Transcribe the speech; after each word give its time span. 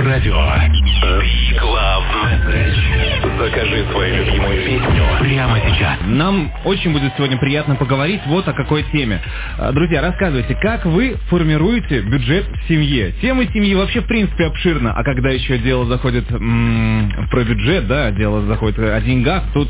Love 0.00 1.77
Закажи 3.68 3.84
свою 3.92 4.16
любимую 4.24 4.64
песню 4.64 5.02
прямо 5.20 5.58
сейчас. 5.60 5.98
Нам 6.06 6.50
очень 6.64 6.92
будет 6.92 7.12
сегодня 7.16 7.36
приятно 7.36 7.74
поговорить 7.74 8.20
вот 8.26 8.48
о 8.48 8.52
какой 8.54 8.82
теме. 8.84 9.20
А, 9.58 9.72
Друзья, 9.72 10.00
рассказывайте, 10.00 10.54
как 10.54 10.86
вы 10.86 11.16
формируете 11.28 12.00
бюджет 12.00 12.46
в 12.46 12.68
семье? 12.68 13.12
Тема 13.20 13.44
семьи 13.52 13.74
вообще 13.74 14.00
в 14.00 14.06
принципе 14.06 14.46
обширна, 14.46 14.94
а 14.94 15.04
когда 15.04 15.30
еще 15.30 15.58
дело 15.58 15.84
заходит 15.86 16.30
м, 16.30 17.10
про 17.30 17.44
бюджет, 17.44 17.86
да, 17.88 18.10
дело 18.10 18.42
заходит 18.46 18.78
о 18.78 19.00
деньгах, 19.02 19.44
тут, 19.52 19.68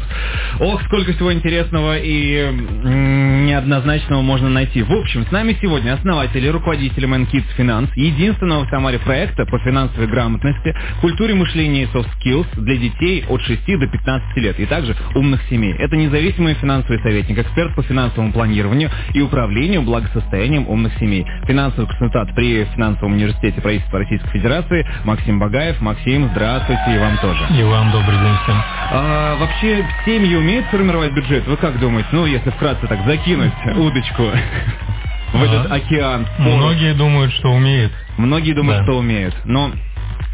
ох, 0.60 0.80
сколько 0.84 1.12
всего 1.12 1.32
интересного 1.32 1.98
и 1.98 2.36
м, 2.36 3.46
неоднозначного 3.46 4.22
можно 4.22 4.48
найти. 4.48 4.82
В 4.82 4.92
общем, 4.92 5.26
с 5.26 5.32
нами 5.32 5.56
сегодня 5.60 5.94
основатель 5.94 6.44
и 6.44 6.50
руководитель 6.50 7.04
ManKids 7.04 7.46
Finance, 7.58 7.90
единственного 7.96 8.64
в 8.64 8.70
Самаре 8.70 9.00
проекта 9.00 9.44
по 9.46 9.58
финансовой 9.58 10.06
грамотности, 10.06 10.76
культуре 11.00 11.34
мышления 11.34 11.82
и 11.82 11.86
soft 11.86 12.08
skills 12.22 12.46
для 12.60 12.76
детей 12.76 13.24
от 13.28 13.40
6 13.42 13.66
до 13.66 13.87
15 13.88 14.36
лет, 14.38 14.58
и 14.60 14.66
также 14.66 14.96
умных 15.14 15.40
семей. 15.50 15.74
Это 15.78 15.96
независимый 15.96 16.54
финансовый 16.54 17.00
советник, 17.02 17.38
эксперт 17.38 17.74
по 17.74 17.82
финансовому 17.82 18.32
планированию 18.32 18.90
и 19.14 19.20
управлению 19.20 19.82
благосостоянием 19.82 20.68
умных 20.68 20.92
семей. 20.98 21.26
Финансовый 21.46 21.86
консультант 21.86 22.34
при 22.34 22.64
финансовом 22.66 23.12
университете 23.14 23.60
правительства 23.60 23.98
Российской 24.00 24.28
Федерации 24.30 24.86
Максим 25.04 25.38
Багаев. 25.38 25.80
Максим, 25.80 26.28
здравствуйте, 26.32 26.82
и 26.94 26.98
вам 26.98 27.18
тоже. 27.18 27.46
И 27.58 27.62
вам 27.62 27.90
добрый 27.90 28.18
день 28.18 28.34
всем. 28.44 28.56
А, 28.90 29.36
вообще, 29.38 29.84
семьи 30.04 30.34
умеют 30.36 30.66
формировать 30.66 31.12
бюджет? 31.12 31.46
Вы 31.46 31.56
как 31.56 31.78
думаете? 31.78 32.08
Ну, 32.12 32.26
если 32.26 32.50
вкратце 32.50 32.86
так 32.86 33.04
закинуть 33.06 33.52
удочку 33.76 34.24
в 35.32 35.42
этот 35.42 35.70
океан. 35.70 36.26
Многие 36.38 36.94
думают, 36.94 37.32
что 37.32 37.50
умеют. 37.52 37.92
Многие 38.16 38.52
думают, 38.52 38.78
Да. 38.80 38.84
что 38.84 38.98
умеют. 38.98 39.34
Но 39.44 39.70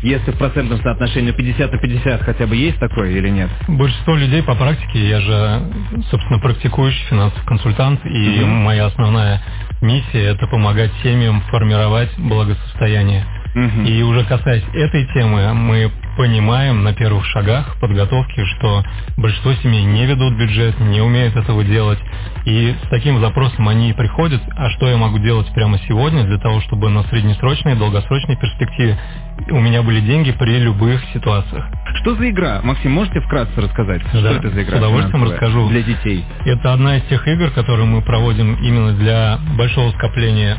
если 0.04 0.32
в 0.32 0.36
процентном 0.38 0.80
соотношении 0.82 1.32
50 1.32 1.72
на 1.72 1.78
50 1.78 2.22
хотя 2.22 2.46
бы 2.46 2.56
есть 2.56 2.78
такое 2.78 3.10
или 3.10 3.28
нет? 3.30 3.50
Большинство 3.68 4.14
людей 4.16 4.42
по 4.42 4.54
практике, 4.54 5.08
я 5.08 5.20
же, 5.20 5.62
собственно, 6.10 6.38
практикующий 6.40 7.04
финансовый 7.08 7.44
консультант, 7.46 8.04
и 8.04 8.40
Мгм. 8.40 8.48
моя 8.64 8.86
основная 8.86 9.40
миссия– 9.80 10.24
это 10.34 10.46
помогать 10.46 10.92
семьям 11.02 11.40
формировать 11.50 12.10
благосостояние. 12.18 13.24
И 13.54 14.02
уже 14.02 14.24
касаясь 14.24 14.64
этой 14.72 15.06
темы, 15.14 15.54
мы 15.54 15.90
понимаем 16.16 16.82
на 16.82 16.92
первых 16.92 17.24
шагах 17.26 17.76
подготовки, 17.80 18.44
что 18.56 18.82
большинство 19.16 19.52
семей 19.54 19.84
не 19.84 20.06
ведут 20.06 20.34
бюджет, 20.34 20.78
не 20.80 21.00
умеют 21.00 21.36
этого 21.36 21.62
делать. 21.64 21.98
И 22.44 22.74
с 22.84 22.88
таким 22.88 23.20
запросом 23.20 23.68
они 23.68 23.90
и 23.90 23.92
приходят, 23.92 24.42
а 24.56 24.70
что 24.70 24.88
я 24.88 24.96
могу 24.96 25.18
делать 25.18 25.46
прямо 25.54 25.78
сегодня 25.88 26.24
для 26.24 26.38
того, 26.38 26.60
чтобы 26.62 26.90
на 26.90 27.02
среднесрочной 27.04 27.72
и 27.72 27.76
долгосрочной 27.76 28.36
перспективе 28.36 28.98
у 29.50 29.60
меня 29.60 29.82
были 29.82 30.00
деньги 30.00 30.32
при 30.32 30.58
любых 30.58 31.02
ситуациях. 31.12 31.66
Что 32.00 32.14
за 32.16 32.28
игра? 32.30 32.60
Максим, 32.62 32.92
можете 32.92 33.20
вкратце 33.20 33.60
рассказать? 33.60 34.02
Да, 34.12 34.18
что 34.18 34.28
это 34.28 34.50
за 34.50 34.62
игра? 34.62 34.76
с 34.76 34.78
удовольствием 34.78 35.24
расскажу. 35.24 35.68
Для 35.68 35.82
детей. 35.82 36.24
Это 36.44 36.72
одна 36.72 36.98
из 36.98 37.02
тех 37.04 37.26
игр, 37.26 37.50
которые 37.50 37.86
мы 37.86 38.02
проводим 38.02 38.54
именно 38.56 38.92
для 38.92 39.38
большого 39.56 39.90
скопления 39.92 40.58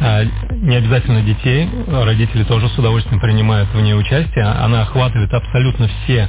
не 0.00 0.76
обязательно 0.76 1.22
детей, 1.22 1.68
родители 1.86 2.44
тоже 2.44 2.68
с 2.68 2.78
удовольствием 2.78 3.20
принимают 3.20 3.68
в 3.72 3.80
ней 3.80 3.94
участие. 3.94 4.44
Она 4.44 4.82
охватывает 4.82 5.32
абсолютно 5.32 5.88
все 5.88 6.28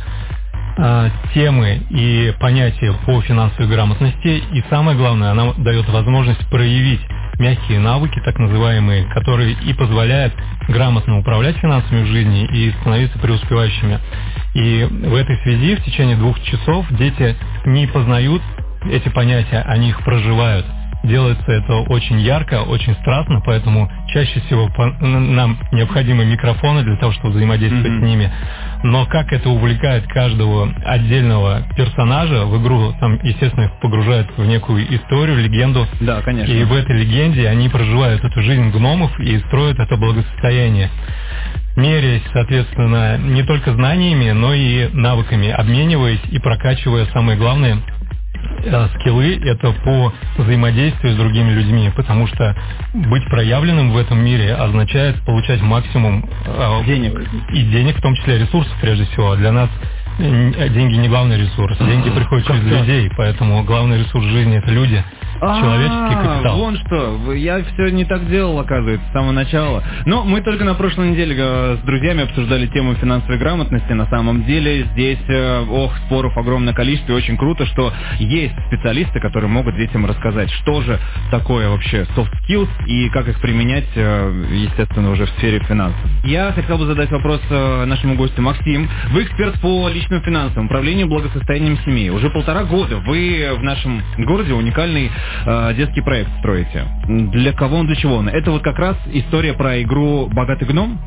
а, 0.78 1.10
темы 1.34 1.82
и 1.90 2.34
понятия 2.40 2.94
по 3.06 3.20
финансовой 3.22 3.68
грамотности. 3.68 4.44
И 4.54 4.64
самое 4.70 4.98
главное, 4.98 5.32
она 5.32 5.54
дает 5.58 5.90
возможность 5.90 6.48
проявить 6.50 7.02
мягкие 7.40 7.80
навыки, 7.80 8.22
так 8.24 8.38
называемые, 8.38 9.06
которые 9.06 9.54
и 9.54 9.74
позволяют 9.74 10.34
грамотно 10.68 11.20
управлять 11.20 11.58
финансами 11.58 12.04
в 12.04 12.08
жизни 12.08 12.46
и 12.46 12.72
становиться 12.82 13.18
преуспевающими. 13.20 14.00
И 14.54 14.88
в 14.90 15.16
этой 15.16 15.38
связи 15.44 15.76
в 15.76 15.84
течение 15.84 16.16
двух 16.16 16.40
часов 16.44 16.86
дети 16.92 17.36
не 17.66 17.88
познают 17.88 18.42
эти 18.90 19.10
понятия, 19.10 19.64
они 19.68 19.90
их 19.90 20.04
проживают. 20.04 20.66
Делается 21.08 21.52
это 21.52 21.74
очень 21.90 22.20
ярко, 22.20 22.64
очень 22.64 22.94
страстно, 22.96 23.42
поэтому 23.46 23.90
чаще 24.10 24.40
всего 24.42 24.70
нам 25.00 25.58
необходимы 25.72 26.26
микрофоны 26.26 26.84
для 26.84 26.98
того, 26.98 27.14
чтобы 27.14 27.32
взаимодействовать 27.36 27.88
Мгм. 27.90 28.00
с 28.00 28.04
ними. 28.04 28.32
Но 28.84 29.06
как 29.06 29.32
это 29.32 29.50
увлекает 29.50 30.06
каждого 30.08 30.70
отдельного 30.86 31.64
персонажа 31.76 32.46
в 32.46 32.62
игру, 32.62 32.94
там, 33.00 33.20
естественно, 33.24 33.66
их 33.66 33.72
погружает 33.80 34.28
в 34.38 34.46
некую 34.46 34.84
историю, 34.96 35.38
легенду, 35.38 35.88
Да, 36.02 36.22
конечно. 36.22 36.52
и 36.52 36.64
в 36.64 36.74
этой 36.74 36.98
легенде 37.00 37.48
они 37.48 37.70
проживают 37.70 38.24
эту 38.24 38.42
жизнь 38.42 38.70
гномов 38.72 39.18
и 39.20 39.38
строят 39.48 39.80
это 39.80 39.96
благосостояние. 39.98 40.90
Меряясь, 41.76 42.24
соответственно, 42.34 43.18
не 43.18 43.44
только 43.44 43.72
знаниями, 43.74 44.32
но 44.32 44.54
и 44.54 44.90
навыками, 44.94 45.50
обмениваясь 45.50 46.20
и 46.32 46.40
прокачивая 46.40 47.06
самое 47.14 47.38
главное 47.38 47.78
скиллы 48.96 49.40
это 49.44 49.72
по 49.84 50.14
взаимодействию 50.38 51.14
с 51.14 51.18
другими 51.18 51.52
людьми, 51.52 51.92
потому 51.96 52.28
что 52.28 52.56
быть 52.94 53.26
проявленным 53.30 53.92
в 53.92 53.98
этом 53.98 54.24
мире 54.24 54.54
означает 54.54 55.22
получать 55.26 55.62
максимум 55.62 56.30
э, 56.46 56.84
Денег. 56.86 57.20
и 57.54 57.64
денег, 57.64 57.98
в 57.98 58.02
том 58.02 58.16
числе 58.16 58.40
ресурсов 58.40 58.74
прежде 58.82 59.06
всего. 59.06 59.36
Для 59.36 59.52
нас 59.52 59.70
э, 60.20 60.70
деньги 60.70 60.96
не 60.96 61.08
главный 61.08 61.38
ресурс, 61.38 61.78
деньги 61.80 62.10
приходят 62.10 62.48
через 62.48 62.64
людей, 62.64 63.10
поэтому 63.16 63.64
главный 63.64 64.00
ресурс 64.00 64.26
жизни 64.26 64.58
это 64.58 64.72
люди, 64.72 65.04
человеческий 65.40 66.16
А, 66.16 66.24
капитал. 66.24 66.58
Вон 66.58 66.78
что, 66.78 67.34
я 67.34 67.64
все 67.64 67.90
не 67.90 68.06
так 68.06 68.28
делал, 68.30 68.60
оказывается, 68.60 69.06
с 69.10 69.14
самого 69.14 69.32
начала. 69.32 69.84
Но 70.06 70.24
мы 70.24 70.42
только 70.42 70.64
на 70.64 70.74
прошлой 70.74 71.10
неделе 71.12 71.36
э, 71.38 71.78
с 71.82 71.86
друзьями 71.86 72.24
обсуждали 72.24 72.68
тему 72.68 72.96
финансовой 72.96 73.38
грамотности. 73.38 73.92
На 73.94 74.08
самом 74.08 74.46
деле 74.46 74.88
здесь, 74.94 75.20
э, 75.28 75.66
ох, 75.70 75.96
споров 76.06 76.38
огромное 76.38 76.74
количество, 76.74 77.14
и 77.14 77.16
очень 77.16 77.38
круто, 77.38 77.66
что 77.66 77.94
есть 78.20 78.56
специалисты, 78.68 79.20
которые 79.20 79.50
могут 79.50 79.76
детям 79.76 80.06
рассказать, 80.06 80.50
что 80.52 80.82
же 80.82 81.00
такое 81.32 81.70
вообще 81.70 82.06
soft 82.16 82.32
skills 82.48 82.70
и 82.86 83.10
как 83.10 83.28
их 83.28 83.40
применять, 83.42 83.88
э, 83.96 84.46
естественно, 84.52 85.12
уже 85.12 85.26
в 85.26 85.30
сфере 85.32 85.60
финансов. 85.60 86.00
Я 86.24 86.52
хотел 86.52 86.78
бы 86.78 86.86
задать 86.86 87.12
вопрос 87.12 87.42
нашему 87.50 88.16
гостю 88.16 88.42
Максим. 88.42 88.90
Вы 89.12 89.24
эксперт 89.24 89.60
по 89.62 89.90
личным 89.90 90.22
финансам, 90.22 90.66
управлению 90.66 91.08
благосостоянием 91.08 91.78
семьи. 91.86 92.10
Уже 92.10 92.30
полтора 92.30 92.64
года 92.64 92.98
вы 92.98 93.50
в 93.58 93.64
нашем 93.64 94.02
городе 94.18 94.54
уникальный 94.54 95.12
э, 95.46 95.74
детский 95.76 96.02
проект 96.02 96.30
строите. 96.40 96.86
Для 97.08 97.54
кого 97.54 97.78
он, 97.78 97.88
для 97.88 97.96
чего 97.96 98.16
он? 98.18 98.30
Это 98.30 98.52
вот 98.52 98.64
как 98.64 98.78
раз 98.80 98.96
история 99.08 99.54
про 99.54 99.82
игру 99.82 100.28
«Богатый 100.28 100.68
гном»? 100.68 101.00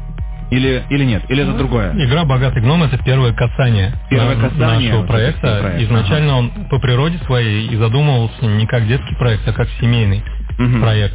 Или, 0.50 0.82
или 0.90 1.04
нет? 1.04 1.22
Или 1.28 1.44
это 1.44 1.52
другое? 1.56 1.92
Игра 1.94 2.24
«Богатый 2.24 2.60
гном»— 2.60 2.82
это 2.84 2.98
первое 2.98 3.32
касание, 3.32 3.92
Первое 4.10 4.34
на- 4.36 4.48
касание 4.48 4.90
нашего 4.90 5.06
проекта. 5.06 5.58
проекта, 5.60 5.84
Изначально 5.84 6.36
он 6.38 6.50
по 6.68 6.78
природе 6.80 7.18
своей 7.26 7.68
и 7.68 7.76
задумывался 7.76 8.44
не 8.46 8.66
как 8.66 8.86
детский 8.88 9.14
проект, 9.14 9.46
а 9.46 9.52
как 9.52 9.68
семейный 9.80 10.22
Мгм. 10.58 10.80
проект. 10.80 11.14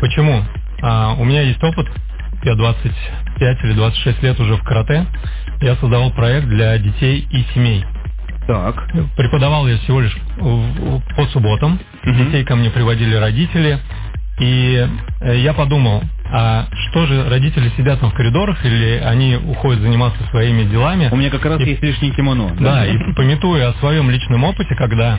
Почему? 0.00 0.42
А, 0.82 1.14
у 1.18 1.24
меня 1.24 1.40
есть 1.42 1.62
опыт, 1.64 1.86
я 2.44 2.54
25 2.54 3.64
или 3.64 3.72
26 3.72 4.22
лет 4.22 4.38
уже 4.38 4.54
в 4.56 4.62
карате. 4.62 5.06
Я 5.62 5.74
создавал 5.76 6.10
проект 6.10 6.46
для 6.48 6.76
детей 6.78 7.26
и 7.30 7.42
семей. 7.54 7.84
Так. 8.46 8.86
Преподавал 9.16 9.66
я 9.66 9.76
всего 9.78 10.00
лишь 10.00 10.16
по 10.38 11.26
субботам. 11.32 11.78
Мгм. 12.10 12.24
Детей 12.26 12.44
ко 12.44 12.56
мне 12.56 12.70
приводили 12.70 13.14
родители. 13.14 13.78
И 14.40 14.86
э, 15.20 15.36
я 15.38 15.52
подумал, 15.52 16.00
а 16.30 16.66
что 16.90 17.06
же 17.06 17.28
родители 17.28 17.70
сидят 17.76 17.98
там 18.00 18.10
в 18.10 18.14
коридорах 18.14 18.64
или 18.64 19.00
они 19.04 19.34
уходят 19.36 19.80
заниматься 19.82 20.22
своими 20.30 20.62
делами? 20.64 21.08
У 21.10 21.16
меня 21.16 21.30
как 21.30 21.44
раз 21.44 21.60
И- 21.60 21.64
есть 21.64 21.82
лишнее 21.82 22.12
кимоно. 22.14 22.54
Да, 22.60 22.86
и 22.86 22.96
пометуя 23.14 23.70
о 23.70 23.72
своем 23.74 24.10
личном 24.10 24.44
опыте, 24.44 24.74
когда 24.76 25.18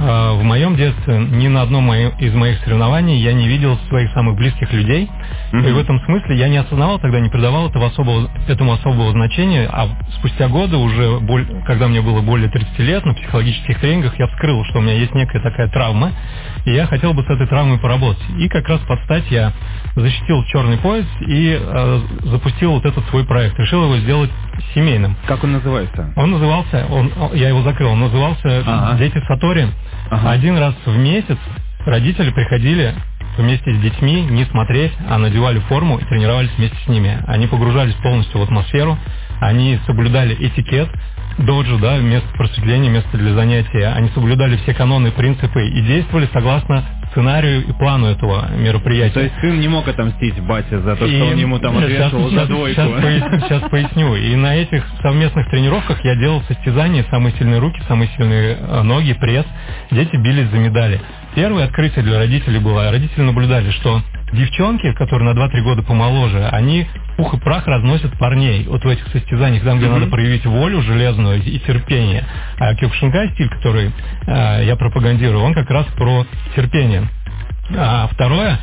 э, 0.00 0.32
в 0.34 0.42
моем 0.44 0.76
детстве 0.76 1.18
ни 1.18 1.48
на 1.48 1.62
одном 1.62 1.84
моем- 1.84 2.12
из 2.18 2.34
моих 2.34 2.58
соревнований 2.60 3.18
я 3.20 3.32
не 3.32 3.48
видел 3.48 3.78
своих 3.88 4.12
самых 4.12 4.36
близких 4.36 4.70
людей. 4.72 5.08
Мгм. 5.52 5.66
И 5.66 5.72
в 5.72 5.78
этом 5.78 6.00
смысле 6.04 6.36
я 6.36 6.48
не 6.48 6.58
осознавал 6.58 6.98
тогда, 6.98 7.20
не 7.20 7.28
придавал 7.30 7.68
этого 7.68 7.86
особого, 7.86 8.30
этому 8.48 8.72
особого 8.74 9.12
значения, 9.12 9.68
а 9.70 9.88
спустя 10.18 10.48
годы, 10.48 10.76
уже 10.76 11.18
боль- 11.20 11.46
когда 11.66 11.88
мне 11.88 12.00
было 12.02 12.20
более 12.20 12.48
30 12.50 12.78
лет, 12.80 13.04
на 13.06 13.14
психологических 13.14 13.78
тренингах 13.80 14.18
я 14.18 14.26
вскрыл, 14.28 14.64
что 14.66 14.78
у 14.78 14.82
меня 14.82 14.94
есть 14.94 15.14
некая 15.14 15.40
такая 15.40 15.68
травма, 15.68 16.12
и 16.66 16.72
я 16.72 16.86
хотел 16.86 17.14
бы 17.14 17.22
с 17.22 17.26
этой 17.30 17.46
травмой 17.46 17.78
поработать. 17.78 18.22
И 18.38 18.48
как 18.48 18.68
раз 18.68 18.80
под 18.80 19.00
стать 19.04 19.30
я 19.30 19.52
защитил 19.96 20.44
черный 20.44 20.78
пояс 20.78 21.06
и 21.26 21.58
э, 21.60 22.00
запустил 22.24 22.72
вот 22.72 22.84
этот 22.84 23.04
свой 23.08 23.24
проект. 23.24 23.58
Решил 23.58 23.84
его 23.84 23.96
сделать 23.98 24.30
семейным. 24.74 25.16
Как 25.26 25.42
он 25.44 25.52
называется? 25.52 26.12
Он 26.16 26.30
назывался, 26.30 26.86
он, 26.90 27.10
я 27.34 27.48
его 27.48 27.62
закрыл, 27.62 27.90
он 27.92 28.00
назывался 28.00 28.62
Ага. 28.66 28.98
«Дети 28.98 29.18
Сатори». 29.26 29.68
Ага. 30.10 30.30
Один 30.30 30.56
раз 30.58 30.74
в 30.84 30.96
месяц 30.98 31.36
родители 31.86 32.30
приходили 32.30 32.94
вместе 33.38 33.74
с 33.74 33.80
детьми 33.80 34.22
не 34.22 34.44
смотреть, 34.46 34.92
а 35.08 35.18
надевали 35.18 35.60
форму 35.60 35.98
и 35.98 36.04
тренировались 36.04 36.50
вместе 36.56 36.76
с 36.84 36.88
ними. 36.88 37.22
Они 37.26 37.46
погружались 37.46 37.94
полностью 37.94 38.40
в 38.40 38.42
атмосферу, 38.42 38.98
они 39.40 39.78
соблюдали 39.86 40.34
этикет, 40.34 40.88
доджи, 41.38 41.78
да, 41.78 41.98
место 41.98 42.28
просветления, 42.34 42.90
место 42.90 43.16
для 43.16 43.34
занятия. 43.34 43.88
Они 43.94 44.08
соблюдали 44.10 44.56
все 44.58 44.74
каноны, 44.74 45.10
принципы 45.12 45.68
и 45.68 45.80
действовали 45.82 46.28
согласно 46.32 46.84
сценарию 47.18 47.66
и 47.66 47.72
плану 47.72 48.06
этого 48.06 48.48
мероприятия. 48.56 49.14
То 49.14 49.20
есть 49.20 49.34
сын 49.40 49.58
не 49.58 49.66
мог 49.66 49.88
отомстить 49.88 50.38
бате 50.40 50.78
за 50.78 50.94
то, 50.94 51.04
И 51.04 51.16
что 51.16 51.24
он 51.26 51.36
ему 51.36 51.58
там 51.58 51.76
отвешивал 51.76 52.30
сейчас, 52.30 52.42
за 52.42 52.46
двойку. 52.46 52.80
Сейчас, 52.80 53.02
поясню, 53.02 53.40
сейчас 53.40 53.70
поясню. 53.70 54.14
И 54.14 54.36
на 54.36 54.56
этих 54.56 54.84
совместных 55.02 55.50
тренировках 55.50 56.04
я 56.04 56.14
делал 56.14 56.42
состязания, 56.42 57.04
самые 57.10 57.34
сильные 57.36 57.58
руки, 57.58 57.80
самые 57.88 58.08
сильные 58.16 58.56
э, 58.60 58.82
ноги, 58.82 59.14
пресс. 59.14 59.46
Дети 59.90 60.14
бились 60.16 60.48
за 60.50 60.58
медали. 60.58 61.00
Первое 61.34 61.64
открытие 61.64 62.04
для 62.04 62.18
родителей 62.18 62.60
было. 62.60 62.90
Родители 62.90 63.22
наблюдали, 63.22 63.70
что 63.72 64.00
девчонки, 64.32 64.92
которые 64.92 65.32
на 65.32 65.38
2-3 65.38 65.60
года 65.62 65.82
помоложе, 65.82 66.46
они 66.48 66.86
пух 67.16 67.34
и 67.34 67.38
прах 67.38 67.66
разносят 67.66 68.16
парней 68.18 68.64
вот 68.68 68.84
в 68.84 68.88
этих 68.88 69.06
состязаниях, 69.08 69.64
там, 69.64 69.78
где 69.78 69.86
Мгм. 69.88 69.98
надо 70.00 70.10
проявить 70.10 70.46
волю 70.46 70.82
железную 70.82 71.42
и 71.42 71.58
терпение. 71.58 72.24
А 72.58 72.74
Кёкушинкай 72.74 73.30
стиль, 73.30 73.48
который 73.48 73.92
э, 74.26 74.64
я 74.64 74.76
пропагандирую, 74.76 75.42
он 75.42 75.54
как 75.54 75.70
раз 75.70 75.86
про 75.96 76.26
терпение. 76.54 77.08
А 77.76 78.08
второе, 78.12 78.58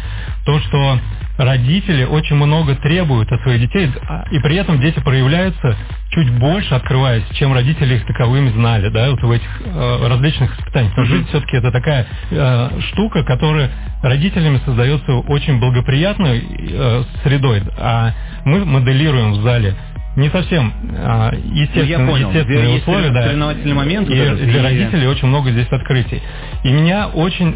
то, 0.46 0.60
что 0.60 1.00
родители 1.38 2.06
очень 2.06 2.36
много 2.36 2.76
требуют 2.76 3.32
от 3.32 3.42
своих 3.42 3.62
детей, 3.62 3.92
а, 4.08 4.26
и 4.32 4.40
при 4.40 4.56
этом 4.56 4.80
дети 4.80 5.00
проявляются 5.00 5.76
чуть 6.10 6.30
больше, 6.40 6.74
открываясь, 6.74 7.24
чем 7.34 7.54
родители 7.54 7.96
их 7.96 8.06
таковыми 8.06 8.50
знали, 8.52 8.90
да, 8.90 9.12
вот 9.12 9.22
в 9.22 9.32
этих 9.32 9.62
э, 9.66 10.08
различных 10.08 10.58
испытаниях. 10.58 10.92
Потому 10.92 11.08
что 11.08 11.16
жизнь 11.16 11.28
все-таки 11.30 11.58
это 11.58 11.72
такая 11.72 12.08
э, 12.32 12.80
штука, 12.92 13.24
которая 13.24 13.70
родителями 14.02 14.62
создается 14.66 15.14
очень 15.14 15.60
благоприятной 15.60 16.44
э, 16.72 17.04
средой, 17.24 17.64
а 17.78 18.12
мы 18.46 18.64
моделируем 18.64 19.34
в 19.34 19.42
зале 19.44 19.76
не 20.16 20.30
совсем 20.30 20.72
э, 20.94 21.32
Ну, 21.32 21.56
я 21.56 21.64
естественные, 21.64 22.08
понял. 22.08 22.30
естественные 22.30 22.74
Есть 22.76 22.88
условия, 22.88 23.10
да. 23.10 23.74
момент. 23.74 24.10
И 24.10 24.14
для 24.14 24.64
родителей 24.64 25.08
очень 25.08 25.28
много 25.28 25.52
здесь 25.52 25.68
открытий. 25.70 26.22
И 26.64 26.72
меня 26.72 27.08
очень 27.08 27.56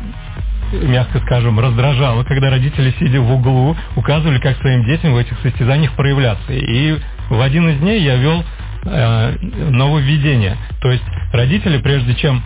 мягко 0.72 1.20
скажем, 1.20 1.60
раздражало, 1.60 2.24
когда 2.24 2.50
родители, 2.50 2.94
сидя 3.00 3.22
в 3.22 3.32
углу, 3.32 3.76
указывали, 3.96 4.40
как 4.40 4.58
своим 4.58 4.86
детям 4.86 5.14
в 5.14 5.18
этих 5.18 5.38
состязаниях 5.40 5.94
проявляться. 5.94 6.54
И 6.54 6.98
в 7.30 7.42
один 7.42 7.70
из 7.70 7.80
дней 7.80 8.02
я 8.02 8.16
вел 8.16 8.44
э, 8.86 9.36
нововведение. 9.70 10.58
То 10.82 10.92
есть 10.92 11.04
родители, 11.34 11.78
прежде 11.78 12.16
чем 12.16 12.42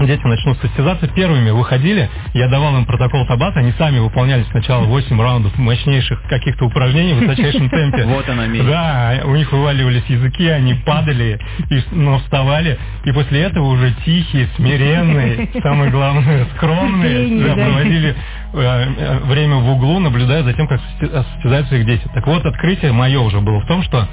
дети 0.00 0.24
начнут 0.26 0.58
состязаться, 0.60 1.06
первыми 1.08 1.50
выходили, 1.50 2.08
я 2.34 2.48
давал 2.48 2.76
им 2.76 2.84
протокол 2.84 3.26
Табата, 3.26 3.60
они 3.60 3.72
сами 3.72 3.98
выполняли 3.98 4.44
сначала 4.50 4.84
8 4.84 5.20
раундов 5.20 5.56
мощнейших 5.58 6.22
каких-то 6.24 6.66
упражнений 6.66 7.14
в 7.14 7.18
высочайшем 7.20 7.70
темпе. 7.70 8.04
Вот 8.16 8.28
она 8.28 8.46
месть. 8.46 8.66
Да, 8.66 9.22
у 9.24 9.34
них 9.34 9.50
вываливались 9.52 10.04
языки, 10.08 10.48
они 10.48 10.74
падали, 10.74 11.38
и, 11.70 11.82
но 11.92 12.18
вставали, 12.20 12.78
и 13.04 13.12
после 13.12 13.42
этого 13.42 13.66
уже 13.66 13.92
тихие, 14.04 14.48
смиренные, 14.56 15.48
самое 15.62 15.90
главное, 15.90 16.46
скромные, 16.56 17.44
да, 17.46 17.54
проводили 17.54 18.14
э, 18.54 18.58
э, 18.58 19.18
время 19.24 19.56
в 19.56 19.68
углу, 19.70 19.98
наблюдая 19.98 20.42
за 20.42 20.52
тем, 20.52 20.66
как 20.68 20.80
сости- 20.80 21.24
состязаются 21.34 21.76
их 21.76 21.86
дети. 21.86 22.08
Так 22.14 22.26
вот, 22.26 22.44
открытие 22.44 22.92
мое 22.92 23.20
уже 23.20 23.40
было 23.40 23.60
в 23.60 23.66
том, 23.66 23.82
что 23.82 24.08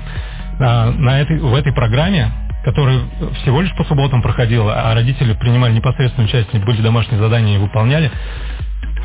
на 0.60 1.20
этой, 1.20 1.40
в 1.40 1.54
этой 1.56 1.74
программе, 1.74 2.32
которая 2.64 3.02
всего 3.42 3.62
лишь 3.62 3.76
по 3.76 3.84
субботам 3.84 4.22
проходила, 4.22 4.74
а 4.74 4.94
родители 4.94 5.34
принимали 5.34 5.74
непосредственное 5.74 6.28
участие, 6.28 6.62
были 6.64 6.82
домашние 6.82 7.20
задания 7.20 7.56
и 7.56 7.60
выполняли, 7.60 8.12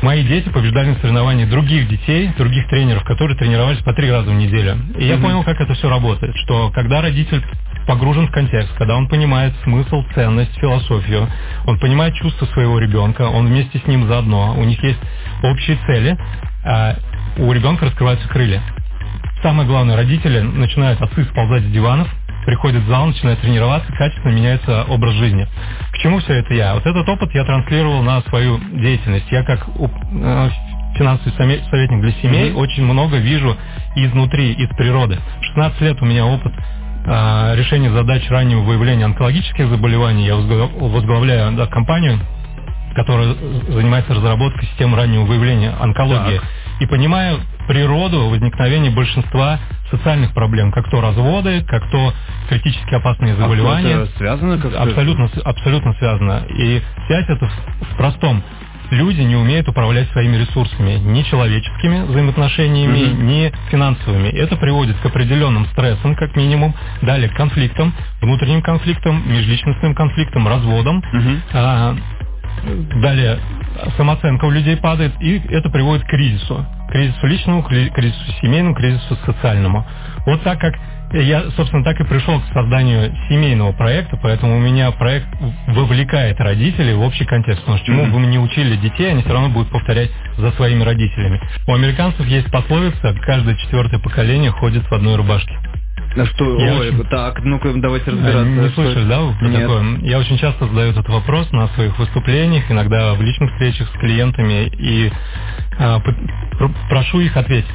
Мои 0.01 0.23
дети 0.23 0.47
побеждали 0.47 0.91
на 0.91 0.95
соревнованиях 0.95 1.49
других 1.49 1.89
детей, 1.89 2.31
других 2.37 2.69
тренеров, 2.69 3.03
которые 3.03 3.37
тренировались 3.37 3.79
по 3.79 3.93
три 3.93 4.09
раза 4.09 4.29
в 4.29 4.33
неделю. 4.33 4.77
И 4.97 5.05
я 5.05 5.15
Мгм. 5.15 5.23
понял, 5.23 5.43
как 5.43 5.59
это 5.59 5.73
все 5.73 5.89
работает, 5.89 6.35
что 6.37 6.71
когда 6.73 7.01
родитель 7.01 7.43
погружен 7.85 8.27
в 8.27 8.31
контекст, 8.31 8.71
когда 8.77 8.95
он 8.95 9.09
понимает 9.09 9.53
смысл, 9.63 10.03
ценность, 10.15 10.57
философию, 10.57 11.27
он 11.65 11.79
понимает 11.79 12.13
чувства 12.15 12.45
своего 12.47 12.79
ребенка, 12.79 13.23
он 13.23 13.47
вместе 13.47 13.79
с 13.79 13.87
ним 13.87 14.07
заодно, 14.07 14.55
у 14.57 14.63
них 14.63 14.81
есть 14.83 14.99
общие 15.43 15.77
цели, 15.85 16.17
а 16.63 16.95
у 17.37 17.51
ребенка 17.51 17.85
раскрываются 17.85 18.27
крылья. 18.29 18.61
Самое 19.43 19.67
главное, 19.67 19.97
родители 19.97 20.39
начинают 20.39 21.01
отцы 21.01 21.25
сползать 21.25 21.63
с 21.63 21.71
диванов, 21.71 22.07
приходят 22.45 22.83
в 22.83 22.87
зал, 22.87 23.07
начинают 23.07 23.39
тренироваться, 23.41 23.91
качественно 23.93 24.31
меняется 24.31 24.83
образ 24.85 25.13
жизни. 25.15 25.47
К 25.91 25.97
чему 25.99 26.19
все 26.19 26.33
это 26.35 26.53
я? 26.53 26.73
Вот 26.75 26.85
этот 26.85 27.07
опыт 27.07 27.33
я 27.33 27.43
транслировал 27.45 28.01
на 28.01 28.21
свою 28.23 28.59
деятельность. 28.59 29.25
Я 29.31 29.43
как 29.43 29.67
э, 29.67 30.49
финансовый 30.97 31.33
советник 31.35 32.01
для 32.01 32.11
семей 32.21 32.53
очень 32.53 32.83
много 32.85 33.17
вижу 33.17 33.55
изнутри, 33.95 34.53
из 34.53 34.69
природы. 34.75 35.19
16 35.41 35.81
лет 35.81 36.01
у 36.01 36.05
меня 36.05 36.25
опыт 36.25 36.53
э, 37.05 37.55
решения 37.55 37.91
задач 37.91 38.29
раннего 38.29 38.61
выявления 38.61 39.05
онкологических 39.05 39.67
заболеваний. 39.69 40.25
Я 40.25 40.35
возглав- 40.35 40.77
возглавляю 40.79 41.51
да, 41.53 41.67
компанию, 41.67 42.19
которая 42.95 43.35
занимается 43.69 44.13
разработкой 44.13 44.67
систем 44.67 44.95
раннего 44.95 45.23
выявления 45.23 45.73
онкологии. 45.79 46.37
Так. 46.37 46.45
И 46.79 46.85
понимаю 46.85 47.39
природу 47.67 48.29
возникновения 48.29 48.89
большинства 48.89 49.59
социальных 49.91 50.33
проблем, 50.33 50.71
как 50.71 50.89
то 50.89 51.01
разводы, 51.01 51.63
как 51.67 51.89
то 51.91 52.13
критически 52.47 52.93
опасные 52.93 53.35
заболевания. 53.35 53.95
А 53.95 54.03
это 54.03 54.17
связано 54.17 54.57
как-то? 54.57 54.81
Абсолютно, 54.81 55.29
абсолютно 55.43 55.93
связано. 55.93 56.45
И 56.49 56.81
связь 57.07 57.25
это 57.27 57.47
в, 57.47 57.93
в 57.93 57.97
простом. 57.97 58.43
Люди 58.91 59.21
не 59.21 59.35
умеют 59.35 59.67
управлять 59.67 60.09
своими 60.11 60.35
ресурсами, 60.37 60.93
ни 60.97 61.21
человеческими 61.21 62.05
взаимоотношениями, 62.07 63.11
Мгм. 63.13 63.27
ни 63.27 63.51
финансовыми. 63.69 64.29
Это 64.29 64.55
приводит 64.55 64.97
к 64.97 65.05
определенным 65.05 65.67
стрессам, 65.67 66.15
как 66.15 66.35
минимум, 66.35 66.73
далее 67.03 67.29
к 67.29 67.35
конфликтам, 67.35 67.93
внутренним 68.19 68.63
конфликтам, 68.63 69.21
межличностным 69.31 69.93
конфликтам, 69.93 70.47
разводам. 70.47 71.03
Мгм. 71.13 71.41
А, 71.53 71.95
далее 73.01 73.39
самооценка 73.97 74.45
у 74.45 74.51
людей 74.51 74.77
падает, 74.77 75.13
и 75.21 75.41
это 75.49 75.69
приводит 75.69 76.05
к 76.05 76.09
кризису. 76.09 76.65
Кризису 76.89 77.27
личному, 77.27 77.63
кри- 77.63 77.89
кризису 77.89 78.31
семейному, 78.41 78.75
кризису 78.75 79.15
социальному. 79.25 79.85
Вот 80.25 80.43
так 80.43 80.59
как 80.59 80.75
я, 81.11 81.49
собственно, 81.55 81.83
так 81.83 81.99
и 81.99 82.03
пришел 82.03 82.39
к 82.39 82.53
созданию 82.53 83.11
семейного 83.29 83.71
проекта, 83.71 84.17
поэтому 84.21 84.57
у 84.57 84.59
меня 84.59 84.91
проект 84.91 85.27
вовлекает 85.67 86.39
родителей 86.39 86.93
в 86.93 87.01
общий 87.01 87.25
контекст. 87.25 87.61
Потому 87.61 87.77
что 87.77 87.87
чему 87.87 88.05
бы 88.05 88.19
мы 88.19 88.27
не 88.27 88.37
учили 88.37 88.75
детей, 88.75 89.09
они 89.09 89.23
все 89.23 89.33
равно 89.33 89.49
будут 89.49 89.69
повторять 89.71 90.11
за 90.37 90.51
своими 90.51 90.83
родителями. 90.83 91.41
У 91.67 91.73
американцев 91.73 92.25
есть 92.27 92.51
пословица, 92.51 93.15
каждое 93.21 93.55
четвертое 93.55 93.99
поколение 93.99 94.51
ходит 94.51 94.83
в 94.83 94.93
одной 94.93 95.15
рубашке. 95.15 95.57
А 96.15 96.25
что? 96.25 96.59
Я 96.59 96.73
Ой, 96.75 96.89
очень- 96.89 97.03
так, 97.05 97.39
ну-ка 97.43 97.71
давайте 97.75 98.09
А, 98.09 98.13
разбираться. 98.13 98.45
Не 98.49 98.69
что 98.69 98.83
слышали, 98.83 99.05
да, 99.07 99.19
Нет. 99.41 99.61
такое? 99.61 99.97
Я 100.01 100.19
очень 100.19 100.37
часто 100.37 100.67
задаю 100.67 100.91
этот 100.91 101.07
вопрос 101.09 101.51
на 101.51 101.67
своих 101.69 101.97
выступлениях, 101.99 102.69
иногда 102.71 103.13
в 103.13 103.21
личных 103.21 103.51
встречах 103.53 103.87
с 103.89 103.99
клиентами, 103.99 104.67
и 104.67 105.11
пр- 105.77 106.71
прошу 106.89 107.19
их 107.21 107.37
ответить. 107.37 107.69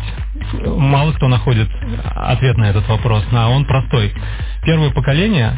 Мало 0.67 1.13
кто 1.13 1.29
находит 1.29 1.69
ответ 2.15 2.57
на 2.59 2.65
этот 2.71 2.89
вопрос, 2.89 3.25
а 3.33 3.49
он 3.49 3.65
простой. 3.67 4.13
Первое 4.65 4.91
поколение 4.91 5.53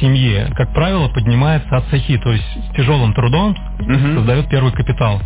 семьи, 0.00 0.46
как 0.54 0.74
правило, 0.74 1.08
поднимается 1.08 1.76
от 1.76 1.86
цехи, 1.88 2.16
то 2.18 2.30
есть 2.32 2.44
с 2.70 2.76
тяжелым 2.76 3.14
трудом 3.14 3.56
Мгм. 3.80 4.16
создает 4.16 4.48
первый 4.48 4.72
капитал. 4.72 5.20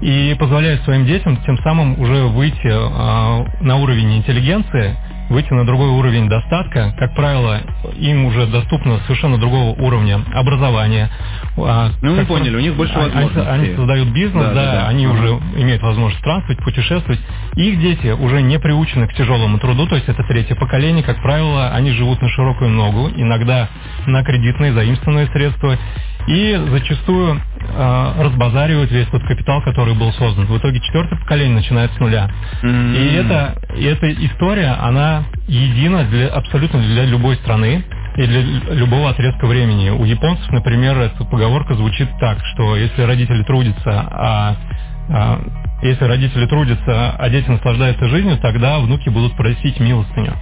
И 0.00 0.34
позволяет 0.38 0.82
своим 0.82 1.06
детям 1.06 1.36
тем 1.46 1.56
самым 1.58 1.98
уже 2.00 2.24
выйти 2.24 2.68
а, 2.70 3.44
на 3.60 3.76
уровень 3.76 4.16
интеллигенции, 4.18 4.94
выйти 5.28 5.52
на 5.52 5.64
другой 5.66 5.88
уровень 5.88 6.28
достатка. 6.28 6.94
Как 6.98 7.14
правило, 7.14 7.60
им 7.98 8.24
уже 8.26 8.46
доступно 8.46 8.98
совершенно 9.06 9.38
другого 9.38 9.70
уровня 9.80 10.20
образования. 10.34 11.10
А, 11.56 11.90
Ну, 12.02 12.14
мы 12.16 12.24
поняли, 12.26 12.56
у 12.56 12.60
них 12.60 12.74
больше 12.76 12.94
а- 12.94 13.04
они- 13.04 13.12
возможностей. 13.14 13.50
Они, 13.50 13.74
создают 13.76 14.08
бизнес, 14.08 14.44
Да, 14.46 14.54
да, 14.54 14.64
да, 14.64 14.72
да. 14.82 14.88
они 14.88 15.06
Ага. 15.06 15.14
уже 15.14 15.28
имеют 15.56 15.82
возможность 15.82 16.20
странствовать, 16.20 16.62
путешествовать. 16.62 17.20
Их 17.56 17.80
дети 17.80 18.08
уже 18.08 18.42
не 18.42 18.58
приучены 18.58 19.08
к 19.08 19.14
тяжелому 19.14 19.58
труду, 19.58 19.86
то 19.86 19.96
есть 19.96 20.08
это 20.08 20.22
третье 20.24 20.54
поколение, 20.54 21.02
как 21.02 21.20
правило, 21.22 21.70
они 21.70 21.90
живут 21.92 22.20
на 22.22 22.28
широкую 22.28 22.70
ногу, 22.70 23.10
иногда 23.16 23.68
на 24.06 24.22
кредитные, 24.22 24.72
заимствованные 24.72 25.26
средства, 25.28 25.76
и 26.28 26.60
зачастую 26.70 27.40
э, 27.68 28.22
разбазаривают 28.22 28.90
весь 28.90 29.06
тот 29.08 29.22
капитал, 29.22 29.62
который 29.62 29.94
был 29.94 30.12
создан. 30.12 30.46
В 30.46 30.58
итоге 30.58 30.80
четвертое 30.80 31.16
поколение 31.16 31.56
начинает 31.56 31.92
с 31.92 31.98
нуля. 31.98 32.30
М. 32.62 32.94
И 32.94 33.14
это, 33.14 33.56
и 33.76 33.84
эта 33.84 34.12
история, 34.12 34.76
она 34.80 35.24
едина 35.48 36.04
для, 36.04 36.28
абсолютно 36.28 36.80
для 36.80 37.04
любой 37.04 37.36
страны 37.36 37.84
и 38.16 38.26
для 38.26 38.42
любого 38.74 39.10
отрезка 39.10 39.46
времени. 39.46 39.90
У 39.90 40.04
японцев, 40.04 40.50
например, 40.50 40.98
эта 40.98 41.24
поговорка 41.24 41.74
звучит 41.74 42.08
так, 42.18 42.38
что 42.54 42.76
если 42.76 43.02
родители 43.02 43.42
трудятся, 43.42 44.08
а, 44.10 44.56
а, 45.08 45.40
если 45.82 46.04
родители 46.04 46.46
трудятся, 46.46 47.10
а 47.16 47.28
дети 47.28 47.48
наслаждаются 47.48 48.08
жизнью, 48.08 48.38
тогда 48.38 48.78
внуки 48.78 49.10
будут 49.10 49.36
просить 49.36 49.78
милостыню. 49.78 50.32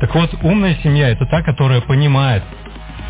Так 0.00 0.14
вот, 0.14 0.34
умная 0.42 0.76
семья– 0.82 1.08
это 1.10 1.26
та, 1.26 1.42
которая 1.42 1.80
понимает, 1.80 2.42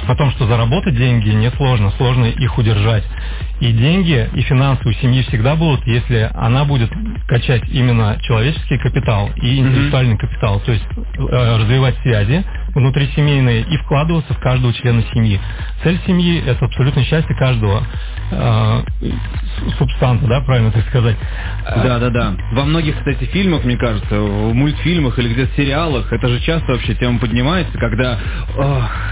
о 0.06 0.14
том, 0.14 0.30
что 0.32 0.46
заработать 0.46 0.96
деньги 0.96 1.30
несложно, 1.30 1.90
сложно 1.96 2.26
их 2.26 2.58
удержать. 2.58 3.04
И 3.60 3.72
деньги, 3.72 4.28
и 4.34 4.40
финансы 4.42 4.88
у 4.88 4.92
семьи 4.92 5.22
всегда 5.22 5.54
будут, 5.54 5.86
если 5.86 6.30
она 6.34 6.64
будет 6.64 6.90
качать 7.28 7.62
именно 7.70 8.18
человеческий 8.22 8.78
капитал 8.78 9.30
и 9.36 9.58
интеллектуальный 9.58 10.16
капитал, 10.16 10.60
то 10.60 10.72
есть 10.72 10.84
э, 10.96 11.58
развивать 11.58 11.96
связи 12.02 12.44
внутрисемейные 12.74 13.62
и 13.62 13.76
вкладываться 13.78 14.34
в 14.34 14.38
каждого 14.38 14.72
члена 14.72 15.02
семьи. 15.12 15.40
Цель 15.82 15.98
семьи– 16.06 16.42
это 16.46 16.64
абсолютное 16.64 17.04
счастье 17.04 17.34
каждого 17.36 17.82
э, 18.30 18.82
субстанта, 19.78 20.26
да, 20.26 20.40
правильно 20.40 20.70
так 20.70 20.86
сказать. 20.88 21.16
Да, 21.64 21.98
да, 21.98 22.10
да. 22.10 22.32
Во 22.52 22.64
многих, 22.64 22.98
кстати, 22.98 23.24
фильмах, 23.24 23.64
мне 23.64 23.76
кажется, 23.76 24.20
в 24.20 24.54
мультфильмах 24.54 25.18
или 25.18 25.32
где-то 25.32 25.54
сериалах, 25.56 26.12
это 26.12 26.28
же 26.28 26.40
часто 26.40 26.72
вообще 26.72 26.94
тема 26.94 27.18
поднимается, 27.18 27.76
когда, 27.78 28.18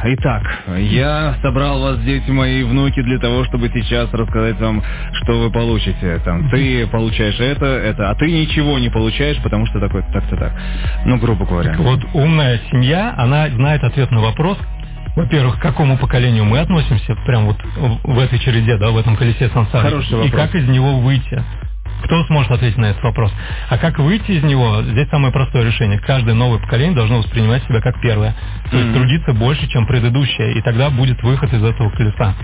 итак, 0.05 0.43
я 0.79 1.37
собрал 1.43 1.81
вас, 1.81 1.99
дети 2.01 2.31
мои, 2.31 2.63
внуки, 2.63 3.03
для 3.03 3.19
того, 3.19 3.45
чтобы 3.45 3.71
сейчас 3.75 4.13
рассказать 4.13 4.61
вам, 4.61 4.83
что 5.23 5.41
вы 5.41 5.51
получите. 5.51 6.21
Там, 6.25 6.51
ты 6.51 6.87
получаешь 6.87 7.39
это, 7.39 7.67
это, 7.67 8.11
а 8.11 8.15
ты 8.15 8.31
ничего 8.31 8.79
не 8.79 8.89
получаешь, 8.89 9.41
потому 9.43 9.67
что 9.67 9.81
такой, 9.81 10.03
так-то 10.13 10.37
так. 10.37 10.53
Ну, 11.05 11.19
грубо 11.19 11.47
говоря. 11.47 11.75
Вот 11.79 12.01
умная 12.15 12.61
семья, 12.71 13.15
она 13.17 13.48
знает 13.55 13.83
ответ 13.85 14.11
на 14.11 14.21
вопрос, 14.21 14.59
во-первых, 15.17 15.59
к 15.59 15.63
какому 15.63 15.97
поколению 15.99 16.45
мы 16.45 16.59
относимся, 16.61 17.15
прям 17.27 17.47
вот 17.47 17.57
в 18.05 18.19
этой 18.19 18.39
череде, 18.39 18.77
да, 18.79 18.91
в 18.91 18.97
этом 18.99 19.17
колесе 19.17 19.49
сансары. 19.49 19.89
Хороший 19.91 20.13
И 20.13 20.15
вопрос. 20.15 20.33
как 20.33 20.55
из 20.55 20.69
него 20.69 21.01
выйти. 21.01 21.43
Кто 22.05 22.23
сможет 22.27 22.53
ответить 22.53 22.79
на 22.79 22.87
этот 22.91 23.03
вопрос? 23.03 23.33
А 23.69 23.77
как 23.77 23.99
выйти 23.99 24.31
из 24.31 24.45
него? 24.45 24.83
Здесь 24.83 25.09
самое 25.09 25.33
простое 25.33 25.65
решение. 25.65 25.99
Каждое 25.99 26.35
новое 26.37 26.61
поколение 26.61 26.95
должно 26.95 27.19
воспринимать 27.19 27.65
себя 27.65 27.81
как 27.81 28.01
первое. 28.01 28.37
То 28.71 28.77
есть 28.77 28.91
Мгм. 28.91 28.95
трудиться 29.01 29.33
больше, 29.33 29.67
чем 29.69 29.85
предыдущее. 29.85 30.53
И 30.53 30.63
тогда 30.63 30.91
будет 30.91 31.21
выход 31.25 31.53
из 31.53 31.61
этого 31.65 31.91
колеса. 31.91 32.35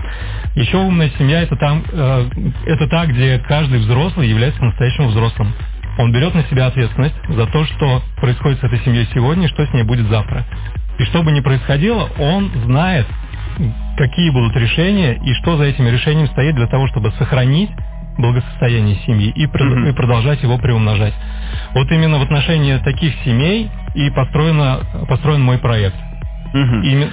Еще 0.55 0.75
умная 0.75 1.09
семья 1.17 1.41
это 1.43 1.55
там, 1.55 1.83
э, 1.89 2.25
это 2.65 2.87
та, 2.89 3.05
где 3.05 3.39
каждый 3.47 3.79
взрослый 3.79 4.27
является 4.27 4.61
настоящим 4.61 5.07
взрослым. 5.07 5.53
Он 5.99 6.11
берет 6.11 6.35
на 6.35 6.43
себя 6.43 6.65
ответственность 6.65 7.15
за 7.29 7.45
то, 7.45 7.63
что 7.65 8.01
происходит 8.19 8.59
с 8.59 8.63
этой 8.65 8.79
семьей 8.79 9.07
сегодня 9.13 9.45
и 9.45 9.49
что 9.49 9.65
с 9.65 9.71
ней 9.73 9.83
будет 9.83 10.07
завтра. 10.09 10.43
И 10.99 11.03
что 11.05 11.23
бы 11.23 11.31
ни 11.31 11.41
происходило, 11.41 12.09
он 12.19 12.51
знает, 12.65 13.05
какие 13.97 14.29
будут 14.31 14.55
решения 14.55 15.13
и 15.23 15.33
что 15.35 15.57
за 15.57 15.65
этими 15.65 15.89
решениями 15.89 16.27
стоит 16.27 16.55
для 16.55 16.67
того, 16.67 16.87
чтобы 16.87 17.11
сохранить 17.13 17.69
благосостояние 18.17 18.95
семьи 19.05 19.29
и, 19.35 19.45
Мгм. 19.45 19.87
и 19.87 19.91
продолжать 19.91 20.41
его 20.41 20.57
приумножать. 20.57 21.13
Вот 21.73 21.91
именно 21.91 22.17
в 22.17 22.23
отношении 22.23 22.77
таких 22.77 23.13
семей 23.25 23.69
и 23.93 24.09
построено, 24.09 24.79
построен 25.07 25.41
мой 25.41 25.57
проект. 25.57 25.95
Мгм. 26.53 26.81
Име- 26.83 27.11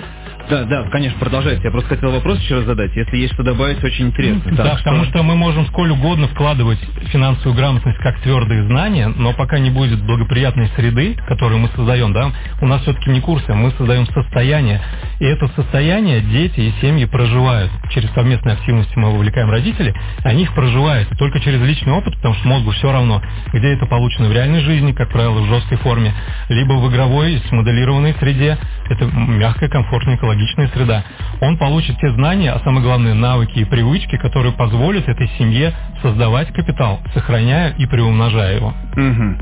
Да, 0.48 0.64
да, 0.64 0.82
конечно, 0.90 1.18
продолжайте. 1.18 1.62
Я 1.64 1.70
просто 1.70 1.90
хотел 1.90 2.10
вопрос 2.10 2.40
еще 2.40 2.56
раз 2.56 2.64
задать. 2.64 2.94
Если 2.94 3.16
есть 3.16 3.34
что 3.34 3.42
добавить, 3.42 3.82
очень 3.82 4.08
интересно. 4.08 4.52
Да, 4.52 4.64
Так, 4.64 4.78
потому 4.78 5.04
что 5.04 5.22
мы 5.22 5.34
можем 5.36 5.66
сколь 5.66 5.90
угодно 5.90 6.28
вкладывать 6.28 6.78
финансовую 7.10 7.54
грамотность 7.54 7.98
как 7.98 8.20
твердые 8.20 8.64
знания, 8.66 9.08
но 9.08 9.32
пока 9.32 9.58
не 9.58 9.70
будет 9.70 10.02
благоприятной 10.02 10.68
среды, 10.76 11.16
которую 11.28 11.60
мы 11.60 11.68
создаем, 11.74 12.12
да, 12.12 12.30
у 12.60 12.66
нас 12.66 12.82
все-таки 12.82 13.10
не 13.10 13.20
курсы, 13.20 13.52
мы 13.54 13.70
создаем 13.72 14.06
состояние, 14.06 14.80
и 15.20 15.24
это 15.24 15.48
состояние 15.48 16.20
дети 16.20 16.60
и 16.60 16.72
семьи 16.80 17.04
проживают. 17.04 17.70
Через 17.90 18.10
совместные 18.12 18.54
активности 18.54 18.92
мы 18.96 19.10
вовлекаем 19.10 19.50
родителей, 19.50 19.94
они 20.24 20.42
их 20.42 20.54
проживают 20.54 21.08
только 21.18 21.40
через 21.40 21.60
личный 21.60 21.92
опыт, 21.92 22.14
потому 22.16 22.34
что 22.34 22.48
мозгу 22.48 22.70
все 22.72 22.92
равно, 22.92 23.22
где 23.52 23.72
это 23.72 23.86
получено 23.86 24.28
в 24.28 24.32
реальной 24.32 24.60
жизни, 24.60 24.92
как 24.92 25.10
правило, 25.10 25.40
в 25.40 25.46
жесткой 25.46 25.78
форме, 25.78 26.12
либо 26.48 26.74
в 26.74 26.90
игровой, 26.90 27.42
смоделированной 27.48 28.14
среде, 28.18 28.58
это 28.88 29.04
мягкая, 29.06 29.68
комфортная, 29.68 30.16
экологичная 30.32 30.68
среда. 30.68 31.04
Он 31.40 31.56
получит 31.58 31.98
те 31.98 32.10
знания, 32.12 32.52
а 32.52 32.60
самое 32.60 32.82
главное 32.82 33.14
навыки 33.14 33.58
и 33.58 33.64
привычки, 33.64 34.16
которые 34.16 34.52
позволят 34.52 35.08
этой 35.08 35.28
семье 35.38 35.72
создавать 36.00 36.48
капитал, 36.52 37.00
сохраняя 37.14 37.74
и 37.78 37.86
приумножая 37.86 38.56
его. 38.56 38.72
Мгм. 38.96 39.38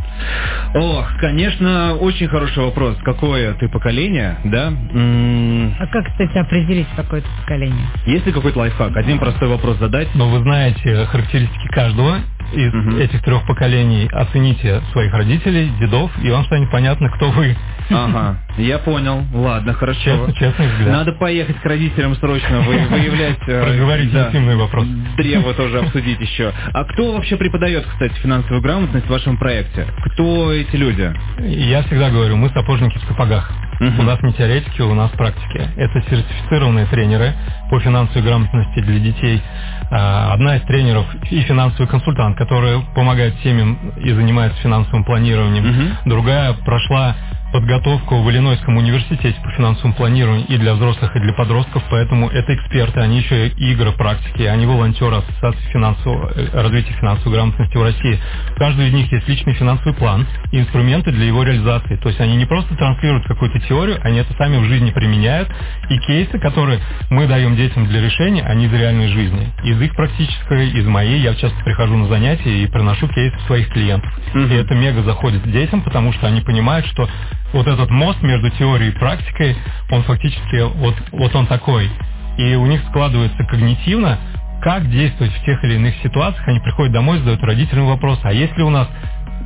Ох, 0.74 1.12
конечно, 1.18 1.94
очень 1.96 2.28
хороший 2.28 2.62
вопрос. 2.64 2.96
Какое 3.04 3.54
ты 3.54 3.68
поколение, 3.68 4.36
да? 4.44 4.68
М, 4.68 5.74
А 5.78 5.86
как, 5.86 6.06
кстати, 6.06 6.36
определить 6.38 6.86
какое-то 6.96 7.28
поколение? 7.40 7.86
Есть 8.06 8.26
ли 8.26 8.32
какой-то 8.32 8.58
лайфхак? 8.58 8.96
Один 8.96 9.18
простой 9.18 9.48
вопрос 9.48 9.78
задать. 9.78 10.08
Но 10.14 10.28
вы 10.28 10.40
знаете 10.40 11.06
характеристики 11.06 11.68
каждого 11.68 12.16
из 12.52 12.72
Мгм. 12.72 12.98
этих 12.98 13.22
трех 13.22 13.46
поколений. 13.46 14.08
Оцените 14.12 14.80
своих 14.92 15.12
родителей, 15.14 15.70
дедов, 15.78 16.10
и 16.22 16.30
вам 16.30 16.44
станет 16.44 16.70
понятно, 16.70 17.08
кто 17.10 17.30
вы. 17.30 17.56
Ага, 17.90 18.36
я 18.58 18.78
понял. 18.78 19.24
Ладно, 19.34 19.72
хорошо. 19.74 20.00
Честно, 20.00 20.32
честный 20.34 20.68
взгляд. 20.68 20.88
Надо 20.88 21.12
поехать 21.12 21.56
к 21.60 21.64
родителям 21.64 22.14
срочно, 22.16 22.60
вы- 22.60 22.86
выявлять... 22.88 23.38
э, 23.46 23.64
Проговорить 23.64 24.12
да. 24.12 24.28
интимный 24.28 24.56
вопрос. 24.56 24.86
Древо 25.16 25.54
тоже 25.54 25.78
обсудить 25.80 26.20
еще. 26.20 26.52
А 26.72 26.84
кто 26.84 27.12
вообще 27.12 27.36
преподает, 27.36 27.84
кстати, 27.86 28.14
финансовую 28.22 28.62
грамотность 28.62 29.06
в 29.06 29.10
вашем 29.10 29.36
проекте? 29.38 29.86
Кто 30.12 30.52
эти 30.52 30.76
люди? 30.76 31.12
Я 31.40 31.82
всегда 31.82 32.10
говорю, 32.10 32.36
мы 32.36 32.48
сапожники 32.50 32.98
в 32.98 33.02
сапогах. 33.08 33.50
У 33.80 34.02
нас 34.02 34.20
не 34.22 34.32
теоретики, 34.34 34.82
у 34.82 34.92
нас 34.94 35.10
практики. 35.12 35.58
Это 35.76 36.02
сертифицированные 36.02 36.84
тренеры 36.86 37.32
по 37.70 37.80
финансовой 37.80 38.22
грамотности 38.22 38.78
для 38.80 38.98
детей. 38.98 39.42
А, 39.90 40.34
Одна 40.34 40.56
из 40.56 40.62
тренеров 40.62 41.06
и 41.30 41.40
финансовый 41.40 41.86
консультант, 41.88 42.36
который 42.36 42.80
помогает 42.94 43.34
семьям 43.42 43.78
и 43.96 44.10
занимается 44.12 44.60
финансовым 44.60 45.02
планированием. 45.04 45.64
Другая 46.04 46.52
прошла 46.52 47.16
подготовку 47.52 48.22
в 48.22 48.30
Иллинойском 48.30 48.76
университете 48.76 49.36
по 49.42 49.50
финансовому 49.50 49.94
планированию 49.94 50.46
и 50.46 50.56
для 50.56 50.74
взрослых, 50.74 51.14
и 51.16 51.20
для 51.20 51.32
подростков, 51.32 51.82
поэтому 51.90 52.28
это 52.28 52.54
эксперты, 52.54 53.00
они 53.00 53.18
еще 53.18 53.48
и 53.48 53.72
игры 53.72 53.92
практики, 53.92 54.42
они 54.42 54.66
волонтеры 54.66 55.16
Ассоциации 55.16 55.70
финансового, 55.72 56.32
э, 56.34 56.48
развития 56.52 56.92
финансовой 56.92 57.34
грамотности 57.34 57.76
в 57.76 57.82
России. 57.82 58.18
У 58.54 58.58
каждого 58.58 58.86
из 58.86 58.92
них 58.92 59.12
есть 59.12 59.28
личный 59.28 59.54
финансовый 59.54 59.94
план 59.94 60.26
и 60.52 60.60
инструменты 60.60 61.12
для 61.12 61.26
его 61.26 61.42
реализации. 61.42 61.96
То 61.96 62.08
есть 62.08 62.20
они 62.20 62.36
не 62.36 62.46
просто 62.46 62.74
транслируют 62.76 63.26
какую-то 63.26 63.58
теорию, 63.60 63.98
они 64.02 64.18
это 64.18 64.32
сами 64.34 64.58
в 64.58 64.64
жизни 64.64 64.90
применяют, 64.90 65.48
и 65.88 65.98
кейсы, 65.98 66.38
которые 66.38 66.80
мы 67.10 67.26
даем 67.26 67.56
детям 67.56 67.86
для 67.86 68.00
решения, 68.00 68.42
они 68.42 68.66
из 68.66 68.72
реальной 68.72 69.08
жизни. 69.08 69.48
Из 69.64 69.80
их 69.80 69.94
практической, 69.94 70.70
из 70.70 70.86
моей, 70.86 71.20
я 71.20 71.34
часто 71.34 71.62
прихожу 71.64 71.96
на 71.96 72.06
занятия 72.08 72.62
и 72.62 72.66
приношу 72.66 73.08
кейсы 73.08 73.38
своих 73.46 73.68
клиентов. 73.70 74.10
Мгм. 74.34 74.46
И 74.46 74.54
это 74.54 74.74
мега 74.74 75.02
заходит 75.02 75.50
детям, 75.50 75.82
потому 75.82 76.12
что 76.12 76.26
они 76.26 76.40
понимают, 76.40 76.86
что 76.86 77.08
вот 77.52 77.66
этот 77.66 77.90
мост 77.90 78.22
между 78.22 78.50
теорией 78.50 78.90
и 78.90 78.98
практикой, 78.98 79.56
он 79.90 80.02
фактически 80.02 80.62
вот, 80.76 80.94
вот 81.12 81.34
он 81.34 81.46
такой. 81.46 81.90
И 82.38 82.54
у 82.54 82.66
них 82.66 82.80
складывается 82.88 83.44
когнитивно, 83.44 84.18
как 84.62 84.88
действовать 84.90 85.32
в 85.32 85.44
тех 85.44 85.62
или 85.64 85.74
иных 85.74 85.94
ситуациях. 86.02 86.46
Они 86.48 86.60
приходят 86.60 86.92
домой, 86.92 87.18
задают 87.18 87.42
родителям 87.42 87.86
вопрос, 87.86 88.20
а 88.22 88.32
есть 88.32 88.56
ли 88.56 88.62
у 88.62 88.70
нас 88.70 88.88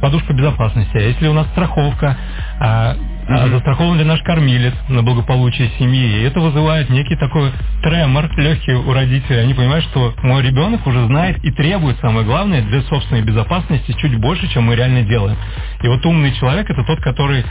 подушка 0.00 0.32
безопасности, 0.34 0.96
а 0.96 1.00
есть 1.00 1.20
ли 1.22 1.28
у 1.28 1.32
нас 1.32 1.46
страховка, 1.48 2.16
а, 2.60 2.96
а 3.26 3.48
застрахован 3.48 3.96
ли 3.98 4.04
наш 4.04 4.20
кормилец 4.22 4.74
на 4.88 5.02
благополучие 5.02 5.70
семьи. 5.78 6.18
И 6.18 6.22
это 6.24 6.40
вызывает 6.40 6.90
некий 6.90 7.16
такой 7.16 7.52
тремор 7.82 8.28
легкий 8.36 8.72
у 8.72 8.92
родителей. 8.92 9.40
Они 9.40 9.54
понимают, 9.54 9.84
что 9.86 10.14
мой 10.22 10.42
ребенок 10.42 10.86
уже 10.86 11.06
знает 11.06 11.42
и 11.42 11.50
требует, 11.50 11.98
самое 12.00 12.26
главное, 12.26 12.62
для 12.62 12.82
собственной 12.82 13.22
безопасности 13.22 13.92
чуть 13.98 14.16
больше, 14.16 14.46
чем 14.48 14.64
мы 14.64 14.76
реально 14.76 15.02
делаем. 15.02 15.38
И 15.82 15.88
вот 15.88 16.04
умный 16.04 16.32
человек 16.34 16.68
это 16.68 16.84
тот, 16.84 17.00
который 17.00 17.44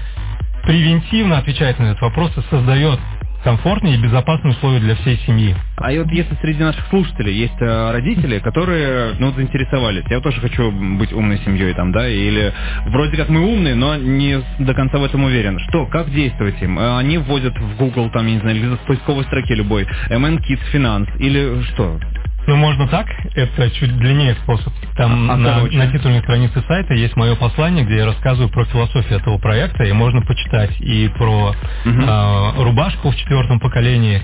превентивно 0.63 1.37
отвечает 1.37 1.79
на 1.79 1.85
этот 1.91 2.01
вопрос 2.01 2.31
и 2.37 2.41
создает 2.49 2.99
комфортные 3.43 3.95
и 3.95 4.01
безопасные 4.01 4.53
условия 4.53 4.79
для 4.79 4.95
всей 4.95 5.17
семьи. 5.25 5.55
А 5.77 5.91
вот 5.91 6.07
если 6.11 6.35
среди 6.41 6.63
наших 6.63 6.87
слушателей 6.87 7.33
есть 7.33 7.59
э, 7.59 7.91
родители, 7.91 8.39
которые, 8.39 9.15
ну, 9.19 9.33
заинтересовались, 9.33 10.05
я 10.09 10.21
тоже 10.21 10.39
хочу 10.39 10.71
быть 10.71 11.11
умной 11.11 11.39
семьей 11.39 11.73
там, 11.73 11.91
да, 11.91 12.07
или 12.07 12.53
вроде 12.87 13.17
как 13.17 13.29
мы 13.29 13.41
умные, 13.41 13.75
но 13.75 13.95
не 13.97 14.41
до 14.59 14.73
конца 14.73 14.97
в 14.97 15.03
этом 15.03 15.25
уверен. 15.25 15.59
Что, 15.69 15.85
как 15.87 16.09
действовать 16.11 16.61
им? 16.61 16.79
Э, 16.79 16.97
Они 16.97 17.17
вводят 17.17 17.53
в 17.57 17.77
Google, 17.77 18.09
там, 18.11 18.27
я 18.27 18.35
не 18.35 18.39
знаю, 18.39 18.55
или 18.57 18.75
в 18.75 18.79
поисковой 18.87 19.25
строке 19.25 19.55
любой, 19.55 19.83
MN 20.09 20.39
Kids 20.39 20.61
Finance, 20.73 21.09
или 21.19 21.61
что? 21.73 21.99
Ну, 22.45 22.57
можно 22.57 22.87
так, 22.87 23.07
это 23.35 23.69
чуть 23.71 23.97
длиннее 23.97 24.35
способ. 24.43 24.73
Там 24.97 25.29
А- 25.29 25.33
а 25.33 25.37
на, 25.37 25.53
короче? 25.55 25.77
на 25.77 25.87
титульной 25.91 26.19
странице 26.21 26.61
сайта 26.67 26.93
есть 26.93 27.15
мое 27.15 27.35
послание, 27.35 27.85
где 27.85 27.97
я 27.97 28.05
рассказываю 28.05 28.49
про 28.49 28.65
философию 28.65 29.19
этого 29.19 29.37
проекта, 29.37 29.83
и 29.85 29.91
можно 29.93 30.21
почитать 30.21 30.79
и 30.81 31.07
про 31.17 31.55
Мгм. 31.85 32.05
а, 32.07 32.53
рубашку 32.57 33.11
в 33.11 33.15
четвертом 33.15 33.59
поколении, 33.61 34.21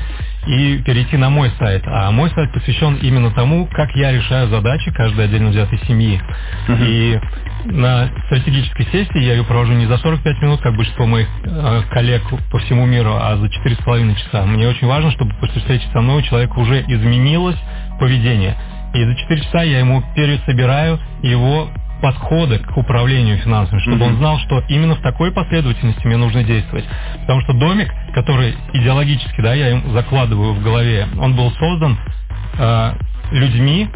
и 0.49 0.81
перейти 0.81 1.15
на 1.15 1.29
мой 1.29 1.51
сайт. 1.59 1.83
А 1.85 2.09
мой 2.09 2.31
сайт 2.31 2.51
посвящен 2.51 2.95
именно 2.95 3.29
тому, 3.31 3.67
как 3.67 3.95
я 3.95 4.11
решаю 4.11 4.49
задачи 4.49 4.91
каждой 4.91 5.25
отдельно 5.25 5.49
взятой 5.49 5.79
семьи. 5.87 6.19
Мгм. 6.67 6.83
И 6.83 7.19
на 7.65 8.09
стратегической 8.25 8.87
сессии 8.87 9.19
я 9.21 9.33
ее 9.33 9.43
провожу 9.43 9.73
не 9.73 9.85
за 9.85 9.97
45 9.97 10.41
минут, 10.41 10.61
как 10.61 10.75
большинство 10.75 11.05
моих 11.05 11.27
э, 11.43 11.81
коллег 11.91 12.23
по 12.51 12.57
всему 12.59 12.87
миру, 12.87 13.11
а 13.13 13.37
за 13.37 13.45
4,5 13.45 14.15
часа. 14.15 14.45
Мне 14.45 14.67
очень 14.67 14.87
важно, 14.87 15.11
чтобы 15.11 15.35
после 15.35 15.61
встречи 15.61 15.85
со 15.93 16.01
мной 16.01 16.19
у 16.19 16.21
человека 16.23 16.57
уже 16.57 16.81
изменилось 16.81 17.57
поведение. 17.99 18.55
И 18.95 19.03
за 19.03 19.15
4 19.15 19.41
часа 19.41 19.61
я 19.61 19.79
ему 19.79 20.03
пересобираю 20.15 20.99
его 21.21 21.69
подходы 22.01 22.59
к 22.59 22.77
управлению 22.77 23.37
финансами, 23.37 23.79
чтобы 23.79 23.97
Мгм. 23.97 24.07
он 24.07 24.15
знал, 24.17 24.39
что 24.39 24.63
именно 24.69 24.95
в 24.95 25.01
такой 25.01 25.31
последовательности 25.31 26.05
мне 26.07 26.17
нужно 26.17 26.43
действовать. 26.43 26.85
Потому 27.21 27.41
что 27.41 27.53
домик, 27.53 27.93
который 28.13 28.55
идеологически, 28.73 29.41
да, 29.41 29.53
я 29.53 29.69
им 29.71 29.91
закладываю 29.93 30.53
в 30.53 30.63
голове, 30.63 31.07
он 31.19 31.35
был 31.35 31.51
создан 31.51 31.97
э, 32.57 32.93
людьми, 33.31 33.89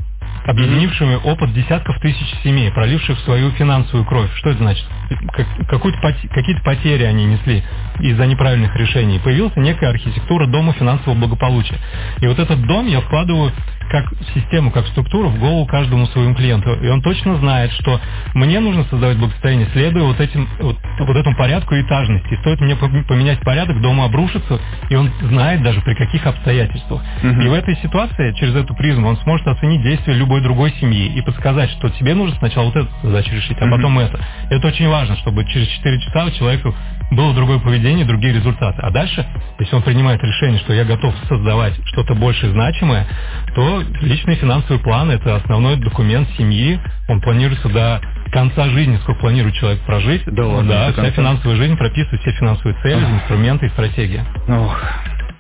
объединившими 0.45 1.15
опыт 1.23 1.53
десятков 1.53 1.99
тысяч 2.01 2.27
семей, 2.43 2.71
проливших 2.71 3.19
свою 3.19 3.51
финансовую 3.51 4.05
кровь. 4.05 4.29
Что 4.35 4.49
это 4.49 4.59
значит? 4.59 4.85
Как- 5.31 5.67
какую-то 5.67 5.99
поте- 6.01 6.27
какие-то 6.29 6.61
потери 6.63 7.03
они 7.03 7.25
несли 7.25 7.63
из-за 7.99 8.25
неправильных 8.25 8.75
решений. 8.75 9.19
Появилась 9.23 9.55
некая 9.55 9.89
архитектура 9.89 10.47
дома 10.47 10.73
финансового 10.73 11.17
благополучия. 11.17 11.75
И 12.21 12.27
вот 12.27 12.39
этот 12.39 12.61
дом 12.65 12.87
я 12.87 13.01
вкладываю 13.01 13.51
как 13.89 14.05
систему, 14.33 14.71
как 14.71 14.87
структуру, 14.87 15.29
в 15.29 15.37
голову 15.39 15.67
каждому 15.67 16.07
своему 16.07 16.33
клиенту. 16.33 16.73
И 16.81 16.87
он 16.87 17.01
точно 17.01 17.35
знает, 17.37 17.71
что 17.73 17.99
мне 18.33 18.59
нужно 18.59 18.85
создавать 18.85 19.17
благосостояние, 19.17 19.67
следуя 19.71 20.03
вот, 20.03 20.19
этим, 20.19 20.47
вот, 20.61 20.77
вот 20.99 21.15
этому 21.15 21.35
порядку 21.35 21.75
этажности. 21.75 22.35
Стоит 22.41 22.59
мне 22.61 22.75
поменять 22.75 23.41
порядок, 23.41 23.81
дома 23.81 24.05
обрушится, 24.05 24.59
и 24.89 24.95
он 24.95 25.11
знает 25.21 25.61
даже 25.61 25.81
при 25.81 25.93
каких 25.93 26.25
обстоятельствах. 26.25 27.03
Мгм. 27.21 27.41
И 27.41 27.47
в 27.49 27.53
этой 27.53 27.75
ситуации, 27.77 28.33
через 28.33 28.55
эту 28.55 28.73
призму, 28.73 29.09
он 29.09 29.17
сможет 29.17 29.47
оценить 29.47 29.83
действия 29.83 30.13
любой 30.13 30.41
другой 30.41 30.73
семьи 30.79 31.13
и 31.15 31.21
подсказать, 31.21 31.69
что 31.71 31.89
тебе 31.89 32.15
нужно 32.15 32.35
сначала 32.37 32.65
вот 32.65 32.75
эту 32.75 32.89
задачу 33.03 33.35
решить, 33.35 33.57
а 33.59 33.65
Мгм. 33.65 33.75
потом 33.75 33.99
это. 33.99 34.19
Это 34.49 34.67
очень 34.69 34.87
важно, 34.93 35.17
чтобы 35.17 35.43
через 35.45 35.67
4 35.69 35.99
часа 36.01 36.25
у 36.25 36.31
человека 36.31 36.71
было 37.09 37.33
другое 37.33 37.57
поведение, 37.57 38.05
другие 38.05 38.31
результаты. 38.31 38.79
А 38.79 38.91
дальше, 38.91 39.25
если 39.59 39.75
он 39.75 39.81
принимает 39.81 40.21
решение, 40.21 40.59
что 40.59 40.73
я 40.73 40.85
готов 40.85 41.15
создавать 41.27 41.73
что-то 41.87 42.13
больше 42.13 42.47
значимое, 42.51 43.07
то 43.55 43.81
личный 44.01 44.35
финансовый 44.35 44.77
план– 44.79 45.09
это 45.11 45.35
основной 45.35 45.77
документ 45.77 46.29
семьи. 46.37 46.79
Он 47.07 47.21
планируется 47.21 47.69
до 47.69 48.01
конца 48.31 48.69
жизни, 48.69 48.97
сколько 48.97 49.21
планирует 49.21 49.55
человек 49.55 49.81
прожить. 49.81 50.21
Да 50.27 50.45
ладно, 50.45 50.69
да, 50.69 50.83
вся 50.91 51.01
конца. 51.01 51.11
финансовая 51.11 51.57
жизнь 51.57 51.75
прописывает 51.75 52.21
все 52.21 52.31
финансовые 52.31 52.77
цели, 52.83 53.03
инструменты 53.03 53.65
и 53.65 53.69
стратегии. 53.69 54.23
Ох, 54.47 54.79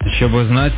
еще 0.05 0.27
бы 0.27 0.45
знать, 0.45 0.73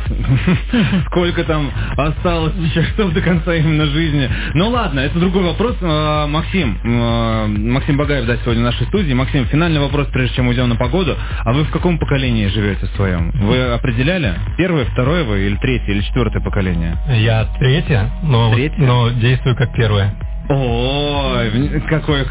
сколько 1.06 1.44
там 1.44 1.70
осталось 1.96 2.54
часов 2.72 3.12
до 3.12 3.20
конца 3.20 3.54
именно 3.54 3.86
жизни. 3.86 4.28
Ну 4.54 4.68
ладно, 4.68 5.00
это 5.00 5.18
другой 5.18 5.42
вопрос. 5.44 5.76
А, 5.82 6.26
Максим, 6.26 6.78
а, 6.84 7.46
Максим 7.46 7.96
Багаев, 7.96 8.26
да, 8.26 8.36
сегодня 8.38 8.62
в 8.62 8.66
нашей 8.66 8.86
студии. 8.86 9.12
Максим, 9.12 9.46
финальный 9.46 9.80
вопрос, 9.80 10.08
прежде 10.12 10.36
чем 10.36 10.48
уйдем 10.48 10.68
на 10.68 10.76
погоду. 10.76 11.16
А 11.44 11.52
вы 11.52 11.64
в 11.64 11.70
каком 11.70 11.98
поколении 11.98 12.46
живете 12.48 12.86
своем? 12.96 13.30
Вы 13.32 13.62
определяли? 13.72 14.34
Первое, 14.56 14.84
второе 14.86 15.24
вы 15.24 15.46
или 15.46 15.56
третье, 15.56 15.92
или 15.92 16.02
четвертое 16.02 16.40
поколение? 16.40 16.96
Я 17.08 17.46
третья, 17.58 18.10
но, 18.22 18.52
Третья? 18.54 18.82
но 18.84 19.10
действую 19.10 19.56
как 19.56 19.72
первая. 19.74 20.14
Ой, 20.48 21.80
какой 21.88 22.24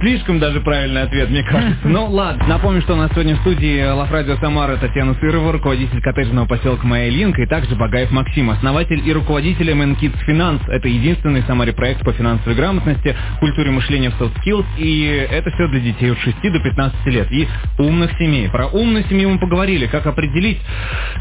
слишком 0.00 0.38
даже 0.38 0.60
правильный 0.60 1.02
ответ, 1.02 1.28
мне 1.30 1.42
кажется. 1.42 1.86
Ну 1.86 2.06
ладно, 2.06 2.46
напомню, 2.46 2.80
что 2.82 2.94
у 2.94 2.96
нас 2.96 3.10
сегодня 3.12 3.36
в 3.36 3.40
студии 3.40 3.84
Лаврадио 3.84 4.36
Самара 4.36 4.76
Татьяна 4.76 5.14
Сырова, 5.14 5.52
руководитель 5.52 6.00
коттеджного 6.00 6.46
поселка 6.46 6.86
Моя 6.86 7.08
и 7.42 7.46
также 7.46 7.74
Багаев 7.76 8.10
Максим, 8.10 8.50
основатель 8.50 9.06
и 9.06 9.12
руководитель 9.12 9.70
MN 9.70 9.98
Kids 10.00 10.16
Finance. 10.26 10.62
Это 10.68 10.88
единственный 10.88 11.42
в 11.42 11.46
Самаре 11.46 11.72
проект 11.72 12.02
по 12.04 12.12
финансовой 12.12 12.54
грамотности, 12.54 13.14
культуре 13.40 13.70
мышления 13.70 14.10
в 14.10 14.20
soft 14.20 14.34
skills, 14.42 14.64
и 14.78 15.26
это 15.30 15.50
все 15.50 15.68
для 15.68 15.80
детей 15.80 16.12
от 16.12 16.18
6 16.18 16.40
до 16.42 16.58
15 16.58 17.06
лет 17.06 17.30
и 17.32 17.48
умных 17.78 18.12
семей. 18.18 18.48
Про 18.48 18.68
умную 18.68 19.04
семью 19.04 19.30
мы 19.30 19.38
поговорили, 19.38 19.86
как 19.86 20.06
определить, 20.06 20.58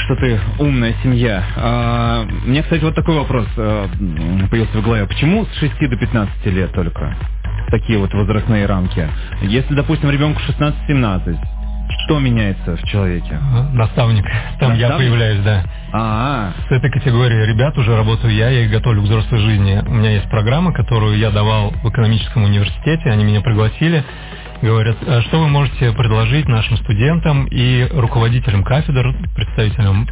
что 0.06 0.16
ты 0.16 0.40
умная 0.60 0.96
семья. 1.04 1.44
А, 1.58 2.26
у 2.46 2.50
кстати, 2.64 2.84
вот 2.84 2.96
такой 2.96 3.16
вопрос 3.16 3.48
м, 3.58 4.48
появился 4.50 4.78
в 4.78 4.84
голове. 4.84 5.06
Почему 5.08 5.46
с 5.46 5.60
6 5.60 5.74
до 5.90 5.98
15 5.98 6.21
лет 6.46 6.72
только? 6.74 7.16
Такие 7.70 7.98
вот 8.00 8.14
возрастные 8.14 8.66
рамки. 8.66 9.08
Если, 9.44 9.74
допустим, 9.74 10.10
ребенку 10.10 10.42
16-17, 10.48 11.38
что 12.06 12.20
меняется 12.20 12.76
в 12.78 12.84
человеке? 12.84 13.38
Наставник. 13.74 14.26
Там 14.60 14.74
я 14.76 14.88
Наставник? 14.90 14.98
появляюсь, 15.10 15.40
да. 15.44 15.64
А, 15.94 16.52
С 16.68 16.72
этой 16.72 16.90
категорией 16.90 17.46
ребят 17.48 17.78
уже 17.78 17.96
работаю 17.96 18.34
я, 18.34 18.50
я 18.50 18.62
их 18.66 18.72
готовлю 18.72 19.02
к 19.02 19.06
взрослой 19.06 19.40
жизни. 19.40 19.82
У 19.86 19.94
меня 19.94 20.12
есть 20.12 20.30
программа, 20.30 20.74
которую 20.74 21.18
я 21.18 21.32
давал 21.32 21.72
в 21.84 21.90
экономическом 21.90 22.44
университете, 22.46 23.10
они 23.10 23.24
меня 23.26 23.42
пригласили. 23.42 24.04
Говорят, 24.62 24.98
«А 25.08 25.22
что 25.24 25.40
вы 25.40 25.48
можете 25.50 25.92
предложить 25.92 26.48
нашим 26.48 26.78
студентам 26.78 27.46
и 27.50 27.88
руководителям 27.94 28.64
кафедр, 28.64 29.14
представителям 29.36 30.08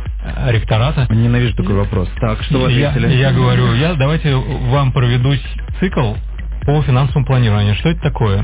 ректората? 0.47 1.07
ненавижу 1.13 1.55
такой 1.55 1.75
вопрос. 1.75 2.09
Так, 2.19 2.41
что 2.43 2.59
вы 2.61 2.71
я, 2.71 2.89
ответили? 2.89 3.13
я 3.15 3.31
говорю, 3.31 3.73
я 3.75 3.93
давайте 3.93 4.35
вам 4.35 4.91
проведу 4.91 5.33
цикл 5.79 6.13
по 6.65 6.81
финансовому 6.81 7.25
планированию. 7.25 7.75
Что 7.75 7.89
это 7.89 8.01
такое? 8.01 8.43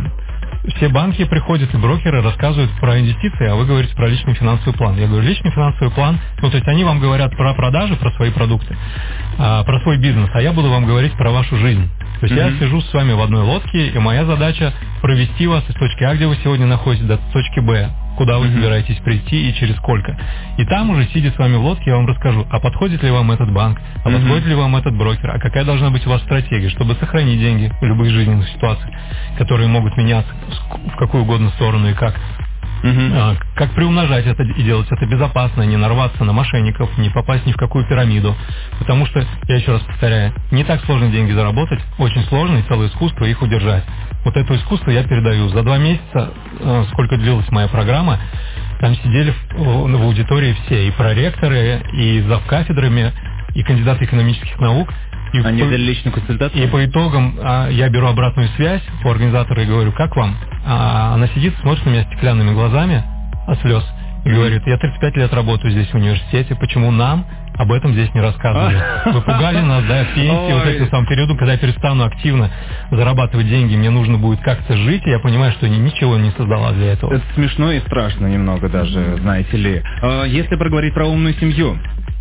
Все 0.78 0.90
банки 0.90 1.24
приходят 1.26 1.74
и 1.74 1.78
брокеры 1.78 2.24
рассказывают 2.24 2.72
про 2.80 3.00
инвестиции, 3.00 3.48
а 3.48 3.56
вы 3.56 3.66
говорите 3.66 3.96
про 3.96 4.08
личный 4.08 4.34
финансовый 4.34 4.74
план. 4.74 4.98
Я 4.98 5.08
говорю, 5.08 5.24
личный 5.28 5.52
финансовый 5.52 5.92
план, 5.92 6.20
ну 6.42 6.50
то 6.50 6.58
есть 6.58 6.68
они 6.68 6.84
вам 6.84 7.00
говорят 7.00 7.36
про 7.38 7.54
продажи, 7.54 7.96
про 7.98 8.10
свои 8.14 8.32
продукты, 8.32 8.76
а, 9.38 9.64
про 9.64 9.80
свой 9.82 9.98
бизнес, 9.98 10.30
а 10.34 10.42
я 10.42 10.54
буду 10.54 10.70
вам 10.70 10.86
говорить 10.86 11.14
про 11.14 11.30
вашу 11.32 11.56
жизнь. 11.58 11.88
То 12.20 12.26
есть 12.26 12.36
я 12.36 12.48
Мгм. 12.48 12.60
сижу 12.60 12.82
с 12.82 12.94
вами 12.94 13.14
в 13.14 13.22
одной 13.22 13.44
лодке, 13.44 13.90
и 13.90 14.00
моя 14.00 14.26
задача 14.26 14.74
провести 15.02 15.46
вас 15.46 15.64
из 15.70 15.76
точки 15.76 16.04
А, 16.04 16.16
где 16.16 16.26
вы 16.26 16.36
сегодня 16.44 16.66
находитесь, 16.66 17.06
до 17.06 17.18
точки 17.32 17.60
Б, 17.60 17.90
куда 18.18 18.38
вы 18.38 18.48
собираетесь 18.50 18.98
прийти 18.98 19.50
и 19.50 19.54
через 19.56 19.76
сколько. 19.78 20.18
И 20.58 20.66
там 20.66 20.90
уже, 20.90 21.08
сидя 21.14 21.32
с 21.32 21.38
вами 21.38 21.56
в 21.56 21.62
лодке, 21.64 21.92
я 21.92 21.98
вам 21.98 22.08
расскажу, 22.08 22.46
а 22.50 22.60
подходит 22.60 23.04
ли 23.04 23.12
вам 23.12 23.32
этот 23.32 23.52
банк, 23.52 23.80
а 24.04 24.10
подходит 24.10 24.46
ли 24.48 24.56
вам 24.56 24.76
этот 24.76 24.96
брокер, 24.96 25.32
а 25.32 25.40
какая 25.40 25.64
должна 25.66 25.90
быть 25.90 26.06
у 26.08 26.10
вас 26.10 26.22
стратегия, 26.22 26.70
чтобы 26.70 26.96
сохранить 26.96 27.40
деньги 27.40 27.72
в 27.82 27.86
любых 27.86 28.10
жизненных 28.12 28.48
ситуациях, 28.50 28.90
которые 29.38 29.68
могут 29.68 29.98
меняться 29.98 30.32
в 30.94 30.96
какую 30.98 31.24
угодно 31.24 31.50
сторону 31.52 31.90
и 31.90 31.94
как. 31.94 32.16
А, 33.16 33.36
Как 33.56 33.72
приумножать 33.72 34.26
это 34.28 34.44
и 34.44 34.64
делать 34.64 34.88
это 34.92 35.06
безопасно, 35.08 35.64
не 35.64 35.78
нарваться 35.78 36.24
на 36.24 36.34
мошенников, 36.34 36.96
не 36.98 37.10
попасть 37.10 37.46
ни 37.46 37.52
в 37.52 37.58
какую 37.58 37.86
пирамиду. 37.88 38.36
Потому 38.80 39.06
что, 39.08 39.26
я 39.48 39.56
еще 39.56 39.72
раз 39.72 39.82
повторяю, 39.82 40.34
не 40.52 40.64
так 40.64 40.84
сложно 40.86 41.10
деньги 41.10 41.32
заработать, 41.32 41.80
очень 41.98 42.24
сложно 42.26 42.58
и 42.58 42.64
целое 42.64 42.88
искусство 42.90 43.26
их 43.26 43.42
удержать. 43.42 43.84
Вот 44.26 44.36
это 44.36 44.56
искусство 44.56 44.92
я 44.92 45.04
передаю. 45.04 45.48
За 45.50 45.64
два 45.64 45.78
месяца, 45.78 46.34
э, 46.60 46.84
сколько 46.92 47.18
длилась 47.18 47.50
моя 47.52 47.68
программа, 47.70 48.20
там 48.82 48.96
сидели 48.96 49.32
в, 49.32 49.54
в 49.58 50.04
аудитории 50.04 50.56
все, 50.66 50.88
и 50.88 50.92
проректоры, 50.92 51.82
и 51.94 52.22
завкафедрами, 52.28 53.14
и 53.54 53.64
кандидаты 53.64 54.06
экономических 54.06 54.60
наук. 54.60 54.90
И 55.34 55.40
Они 55.40 55.62
по- 55.62 55.68
взяли 55.68 55.82
личную 55.84 56.14
консультацию? 56.14 56.64
и 56.64 56.68
по 56.68 56.86
итогам 56.86 57.36
а, 57.42 57.70
я 57.70 57.90
беру 57.90 58.08
обратную 58.08 58.50
связь 58.58 58.82
у 59.04 59.10
организатора 59.10 59.64
и 59.64 59.66
говорю, 59.66 59.92
как 59.94 60.16
вам? 60.16 60.36
А 60.66 61.14
она 61.16 61.28
сидит, 61.30 61.56
смотрит 61.62 61.86
на 61.86 61.90
меня 61.92 62.04
стеклянными 62.06 62.52
глазами 62.54 63.04
от 63.48 63.60
слез 63.62 63.84
и 64.26 64.30
говорит, 64.30 64.64
я 64.66 64.78
35 64.78 65.18
лет 65.18 65.34
работаю 65.34 65.72
здесь 65.72 65.90
в 65.90 65.96
университете, 65.96 66.56
почему 66.56 66.92
нам 66.92 67.26
об 67.58 67.72
этом 67.72 67.94
здесь 67.94 68.14
не 68.14 68.22
рассказывали? 68.22 68.78
Вы 69.06 69.22
пугали 69.22 69.62
нас, 69.62 69.84
да, 69.86 70.06
пенсии, 70.16 70.54
вот 70.54 70.66
этим 70.66 70.90
самым 70.90 71.06
периоду, 71.08 71.36
когда 71.36 71.54
я 71.54 71.58
перестану 71.58 72.04
активно 72.06 72.50
зарабатывать 72.92 73.48
деньги, 73.48 73.76
мне 73.76 73.90
нужно 73.90 74.18
будет 74.18 74.42
как-то 74.42 74.76
жить, 74.76 75.04
и 75.06 75.10
я 75.10 75.20
понимаю, 75.20 75.52
что 75.54 75.66
я 75.66 75.78
ничего 75.78 76.18
не 76.18 76.32
создала 76.32 76.72
для 76.72 76.94
этого. 76.94 77.14
Это 77.14 77.24
смешно 77.34 77.72
и 77.72 77.80
страшно 77.82 78.28
немного 78.28 78.70
даже, 78.70 79.18
знаете 79.18 79.58
ли. 79.58 79.84
А, 80.02 80.26
Если 80.26 80.56
проговорить 80.56 80.94
про 80.94 81.06
умную 81.06 81.34
семью, 81.36 81.78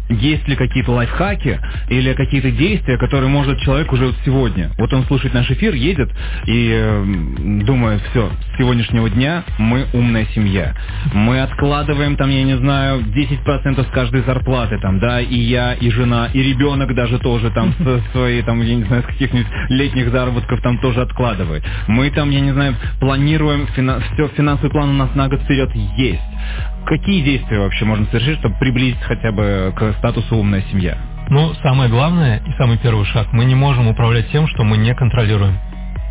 есть 0.09 0.47
ли 0.49 0.57
какие-то 0.57 0.93
лайфхаки 0.93 1.61
или 1.88 2.12
какие-то 2.12 2.51
действия, 2.51 2.99
которые 2.99 3.29
может 3.29 3.59
человек 3.61 3.93
уже 3.93 4.07
вот 4.07 4.17
сегодня? 4.25 4.71
Вот 4.79 4.93
он 4.93 5.05
слушает 5.05 5.35
наш 5.35 5.51
эфир, 5.51 5.75
едет 5.75 6.11
и 6.47 6.71
эм, 6.71 7.64
думает, 7.64 8.03
все, 8.11 8.31
с 8.53 8.59
сегодняшнего 8.59 9.09
дня 9.09 9.45
мы 9.59 9.87
умная 9.93 10.27
семья. 10.35 10.75
Мы 11.12 11.40
откладываем 11.40 12.17
там, 12.17 12.31
я 12.31 12.43
не 12.43 12.57
знаю, 12.57 13.01
10% 13.01 13.83
с 13.83 13.90
каждой 13.93 14.23
зарплаты 14.23 14.79
там, 14.79 14.99
да, 15.01 15.21
и 15.21 15.37
я, 15.37 15.75
и 15.75 15.90
жена, 15.90 16.29
и 16.33 16.43
ребенок 16.43 16.95
даже 16.95 17.19
тоже 17.19 17.51
там 17.51 17.75
со 17.83 18.01
своей, 18.12 18.43
там, 18.43 18.61
я 18.62 18.75
не 18.75 18.85
знаю, 18.85 19.03
с 19.03 19.07
каких-нибудь 19.07 19.49
летних 19.71 20.11
заработков 20.11 20.61
там 20.62 20.79
тоже 20.79 21.01
откладывает. 21.01 21.64
Мы 21.87 22.11
там, 22.11 22.31
я 22.31 22.40
не 22.40 22.53
знаю, 22.53 22.75
планируем, 23.01 23.67
все, 23.67 24.29
финансовый 24.37 24.71
план 24.71 24.90
у 24.90 24.95
нас 24.95 25.14
на 25.14 25.29
год 25.29 25.40
вперед 25.43 25.71
есть. 25.97 26.21
Какие 26.87 27.22
действия 27.22 27.61
вообще 27.61 27.85
можно 27.85 28.07
совершить, 28.07 28.38
чтобы 28.40 28.57
приблизиться 28.57 29.04
хотя 29.04 29.33
бы 29.33 29.72
к 29.76 29.94
статусу 29.98 30.37
умная 30.37 30.62
семья? 30.70 30.98
Ну, 31.28 31.54
самое 31.62 31.88
главное 31.88 32.42
и 32.46 32.52
самый 32.59 32.78
первый 32.78 33.07
шаг, 33.07 33.28
мы 33.33 33.44
не 33.44 33.54
можем 33.54 33.88
управлять 33.88 34.30
тем, 34.30 34.46
что 34.48 34.64
мы 34.64 34.76
не 34.76 34.94
контролируем. 34.94 35.59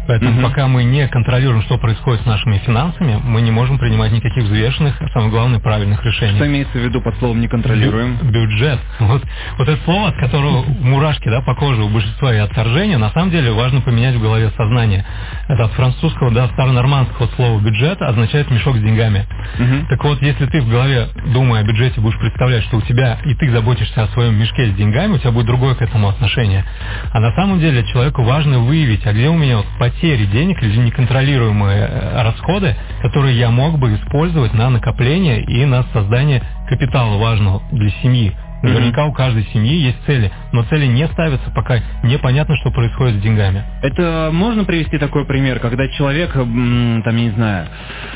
Поэтому 0.08 0.32
Мгм. 0.32 0.44
пока 0.44 0.68
мы 0.68 0.84
не 0.84 1.08
контролируем, 1.08 1.62
что 1.63 1.78
происходит 1.78 2.24
с 2.24 2.26
нашими 2.26 2.58
финансами, 2.60 3.20
мы 3.24 3.42
не 3.42 3.52
можем 3.52 3.78
принимать 3.78 4.12
никаких 4.12 4.44
взвешенных, 4.44 5.02
а 5.02 5.08
самое 5.10 5.32
главное, 5.32 5.60
правильных 5.60 6.04
решений. 6.04 6.36
Что 6.36 6.48
имеется 6.48 6.78
в 6.78 6.82
виду 6.82 7.02
под 7.02 7.16
словом 7.20 7.39
«неконтролируем»? 7.42 8.18
Бю- 8.22 8.32
бюджет. 8.32 8.80
Вот, 9.00 9.24
вот 9.58 9.68
это 9.70 9.82
слово, 9.86 10.10
от 10.10 10.16
которого 10.18 10.63
мурашки 10.82 11.30
да, 11.30 11.42
по 11.42 11.56
коже 11.56 11.82
у 11.84 11.89
большинства 11.89 12.34
и 12.34 12.38
отторжение, 12.38 12.98
на 12.98 13.10
самом 13.12 13.32
деле 13.32 13.52
важно 13.52 13.82
поменять 13.82 14.16
в 14.16 14.22
голове 14.22 14.52
сознание. 14.58 15.06
Это 15.48 15.66
от 15.66 15.72
французского, 15.74 16.32
да, 16.32 16.48
старонормандского 16.48 17.28
слова 17.36 17.60
бюджет 17.62 18.02
означает 18.02 18.50
мешок 18.52 18.76
с 18.78 18.80
деньгами. 18.82 19.26
Мгм. 19.58 19.88
Так 19.88 20.04
вот, 20.04 20.22
если 20.22 20.46
ты 20.48 20.62
в 20.62 20.70
голове, 20.70 21.08
думая 21.34 21.62
о 21.62 21.63
бюджете, 21.63 22.02
будешь 22.02 22.20
представлять, 22.20 22.63
что 22.63 22.78
у 22.78 22.82
тебя, 22.82 23.20
и 23.26 23.34
ты 23.36 23.50
заботишься 23.52 24.04
о 24.04 24.08
своем 24.08 24.36
мешке 24.36 24.68
с 24.68 24.76
деньгами, 24.76 25.13
у 25.13 25.18
тебя 25.18 25.32
будет 25.32 25.46
другое 25.46 25.76
к 25.76 25.82
этому 25.82 26.10
отношение. 26.10 26.66
А 27.12 27.20
на 27.20 27.34
самом 27.36 27.60
деле 27.60 27.86
человеку 27.86 28.24
важно 28.24 28.60
выявить, 28.60 29.06
а 29.06 29.13
где 29.13 29.30
у 29.30 29.38
меня 29.38 29.58
вот 29.58 29.66
потери 29.94 30.26
денег 30.26 30.62
или 30.62 30.76
неконтролируемые 30.78 31.88
э, 31.90 32.24
расходы, 32.24 32.76
которые 33.02 33.38
я 33.38 33.50
мог 33.50 33.80
бы 33.80 33.96
использовать 33.96 34.54
на 34.54 34.70
накопление 34.70 35.42
и 35.44 35.66
на 35.66 35.84
создание 35.94 36.42
капитала 36.68 37.18
важного 37.18 37.62
для 37.72 37.90
семьи. 38.02 38.34
Наверняка 38.62 39.06
у 39.06 39.12
каждой 39.12 39.44
семьи 39.52 39.76
есть 39.76 39.98
цели, 40.06 40.32
но 40.54 40.64
цели 40.64 40.86
не 40.86 41.06
ставятся, 41.08 41.52
пока 41.52 41.80
непонятно, 42.02 42.56
что 42.58 42.72
происходит 42.72 43.20
с 43.20 43.22
деньгами. 43.22 43.62
Это 43.82 44.30
можно 44.32 44.64
привести 44.64 44.98
такой 44.98 45.26
пример, 45.26 45.60
когда 45.60 45.86
человек, 45.90 46.32
там, 46.32 47.04
я 47.04 47.12
не 47.12 47.32
знаю, 47.32 47.68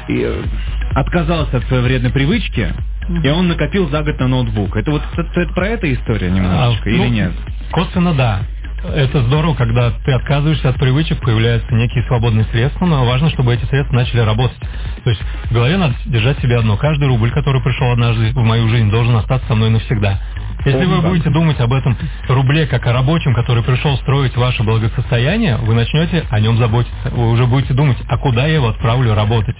э, 0.07 0.43
отказался 0.95 1.57
от 1.57 1.63
своей 1.65 1.83
вредной 1.83 2.11
привычки, 2.11 2.73
и 3.23 3.29
он 3.29 3.49
накопил 3.49 3.89
за 3.89 4.03
год 4.03 4.19
на 4.19 4.27
ноутбук. 4.27 4.77
Это 4.77 4.91
вот 4.91 5.01
это, 5.17 5.41
это 5.41 5.53
про 5.53 5.67
это 5.67 5.93
история 5.93 6.31
немножечко 6.31 6.89
А, 6.89 6.91
или 6.91 6.97
ну, 6.97 7.09
нет? 7.09 7.31
Косвенно 7.71 8.13
да. 8.13 8.41
Это 8.83 9.23
здорово, 9.23 9.55
когда 9.55 9.91
ты 10.05 10.11
отказываешься 10.11 10.69
от 10.69 10.75
привычек, 10.75 11.19
появляются 11.19 11.73
некие 11.73 12.03
свободные 12.05 12.45
средства, 12.45 12.85
но 12.85 13.05
важно, 13.05 13.29
чтобы 13.31 13.53
эти 13.53 13.65
средства 13.65 13.95
начали 13.95 14.19
работать. 14.19 14.57
То 15.03 15.09
есть 15.09 15.21
в 15.45 15.53
голове 15.53 15.77
надо 15.77 15.95
держать 16.05 16.39
себе 16.39 16.57
одно. 16.57 16.77
Каждый 16.77 17.07
рубль, 17.07 17.31
который 17.31 17.61
пришел 17.61 17.91
однажды 17.91 18.31
в 18.31 18.43
мою 18.43 18.69
жизнь, 18.69 18.89
должен 18.91 19.15
остаться 19.15 19.47
со 19.47 19.55
мной 19.55 19.71
навсегда. 19.71 20.19
Если 20.65 20.85
вы 20.85 21.01
будете 21.01 21.29
думать 21.29 21.59
об 21.59 21.71
этом 21.71 21.97
рубле 22.27 22.65
как 22.67 22.85
о 22.87 22.93
рабочем, 22.93 23.33
который 23.33 23.63
пришел 23.63 23.95
строить 23.97 24.35
ваше 24.35 24.63
благосостояние, 24.63 25.57
вы 25.57 25.73
начнете 25.73 26.25
о 26.29 26.39
нем 26.39 26.57
заботиться. 26.57 27.09
Вы 27.11 27.29
уже 27.31 27.45
будете 27.45 27.73
думать, 27.73 27.97
а 28.07 28.17
куда 28.17 28.47
я 28.47 28.55
его 28.55 28.69
отправлю 28.69 29.13
работать. 29.13 29.55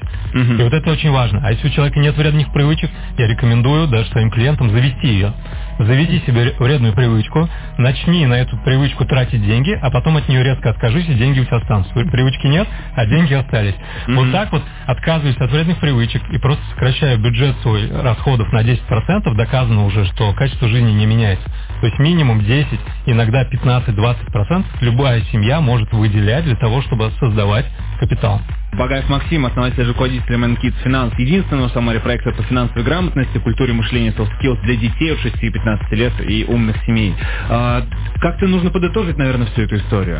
И 0.59 0.63
вот 0.63 0.73
это 0.73 0.91
очень 0.91 1.11
важно. 1.11 1.41
А 1.43 1.51
если 1.51 1.67
у 1.67 1.71
человека 1.71 1.99
нет 1.99 2.17
вредных 2.17 2.51
привычек, 2.51 2.89
я 3.17 3.27
рекомендую 3.27 3.87
даже 3.87 4.09
своим 4.09 4.29
клиентам 4.31 4.69
завести 4.71 5.07
ее. 5.07 5.33
Заведи 5.79 6.19
себе 6.25 6.55
вредную 6.59 6.93
привычку, 6.93 7.47
начни 7.77 8.25
на 8.25 8.33
эту 8.33 8.57
привычку 8.57 9.05
тратить 9.05 9.45
деньги, 9.45 9.77
а 9.79 9.91
потом 9.91 10.17
от 10.17 10.27
нее 10.27 10.43
резко 10.43 10.71
откажись, 10.71 11.07
и 11.07 11.13
деньги 11.13 11.39
у 11.39 11.45
тебя 11.45 11.57
останутся. 11.57 11.93
Привычки 11.93 12.47
нет, 12.47 12.67
а 12.95 13.05
деньги 13.05 13.33
остались. 13.33 13.75
Вот 14.07 14.31
так 14.31 14.51
вот, 14.51 14.63
отказываясь 14.87 15.37
от 15.37 15.51
вредных 15.51 15.77
привычек 15.77 16.21
и 16.31 16.37
просто 16.39 16.63
сокращая 16.71 17.17
бюджет 17.17 17.55
свой 17.61 17.89
расходов 17.91 18.51
на 18.51 18.63
10%, 18.63 19.33
доказано 19.35 19.85
уже, 19.85 20.05
что 20.05 20.33
качество 20.33 20.67
жизни 20.67 20.86
не 20.93 21.05
меняется. 21.05 21.45
То 21.81 21.87
есть 21.87 21.99
минимум 21.99 22.43
10, 22.43 22.67
иногда 23.05 23.43
15-20% 23.43 24.65
любая 24.81 25.21
семья 25.31 25.61
может 25.61 25.91
выделять 25.91 26.45
для 26.45 26.55
того, 26.55 26.81
чтобы 26.81 27.11
создавать 27.19 27.65
капитал. 27.97 28.41
Багаев 28.73 29.09
Максим, 29.09 29.45
основатель 29.45 29.81
и 29.81 29.87
руководитель 29.87 30.33
MNKids 30.35 30.75
Finance, 30.85 31.13
единственного 31.17 31.69
в 31.69 31.71
Самаре 31.71 31.99
проекта 31.99 32.31
по 32.31 32.43
финансовой 32.43 32.83
грамотности, 32.83 33.37
культуре 33.39 33.73
мышления 33.73 34.11
soft 34.11 34.29
skills 34.39 34.61
для 34.63 34.75
детей 34.75 35.13
от 35.13 35.19
6 35.19 35.43
и 35.43 35.49
15 35.49 35.91
лет 35.93 36.13
и 36.29 36.45
умных 36.47 36.75
семей. 36.85 37.15
А, 37.49 37.83
как-то 38.19 38.45
нужно 38.47 38.69
подытожить, 38.69 39.17
наверное, 39.17 39.47
всю 39.47 39.63
эту 39.63 39.77
историю, 39.77 40.19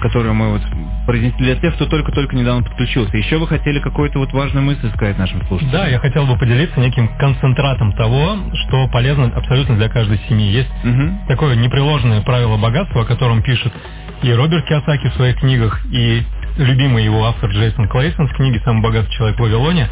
которую 0.00 0.34
мы 0.34 0.50
вот 0.52 0.62
произнесли 1.06 1.44
для 1.46 1.56
тех, 1.56 1.74
кто 1.74 1.86
только-только 1.86 2.36
недавно 2.36 2.62
подключился. 2.62 3.16
Еще 3.16 3.38
вы 3.38 3.48
хотели 3.48 3.80
какую-то 3.80 4.18
вот 4.18 4.32
важную 4.32 4.64
мысль 4.64 4.88
сказать 4.94 5.18
нашим 5.18 5.44
слушателям? 5.46 5.72
Да, 5.72 5.88
я 5.88 5.98
хотел 5.98 6.26
бы 6.26 6.36
поделиться 6.38 6.78
неким 6.78 7.08
концентратом 7.18 7.92
того, 7.94 8.36
что 8.66 8.86
полезно 8.88 9.32
абсолютно 9.34 9.76
для 9.76 9.88
каждой 9.88 10.20
семьи. 10.28 10.46
Есть 10.50 10.70
Мгм. 10.84 11.20
такое 11.26 11.56
непреложное 11.56 12.20
правило 12.20 12.56
богатства, 12.56 13.02
о 13.02 13.04
котором 13.04 13.42
пишет 13.42 13.72
и 14.22 14.32
Роберт 14.32 14.66
Киосаки 14.66 15.08
в 15.08 15.14
своих 15.14 15.36
книгах, 15.36 15.84
и 15.92 16.22
любимый 16.56 17.04
его 17.04 17.24
автор 17.26 17.50
Джейсон 17.50 17.88
Клейсон 17.88 18.28
в 18.28 18.32
книге 18.34 18.60
«Самый 18.64 18.82
богатый 18.82 19.10
человек 19.12 19.36
в 19.38 19.40
Вавилоне». 19.42 19.88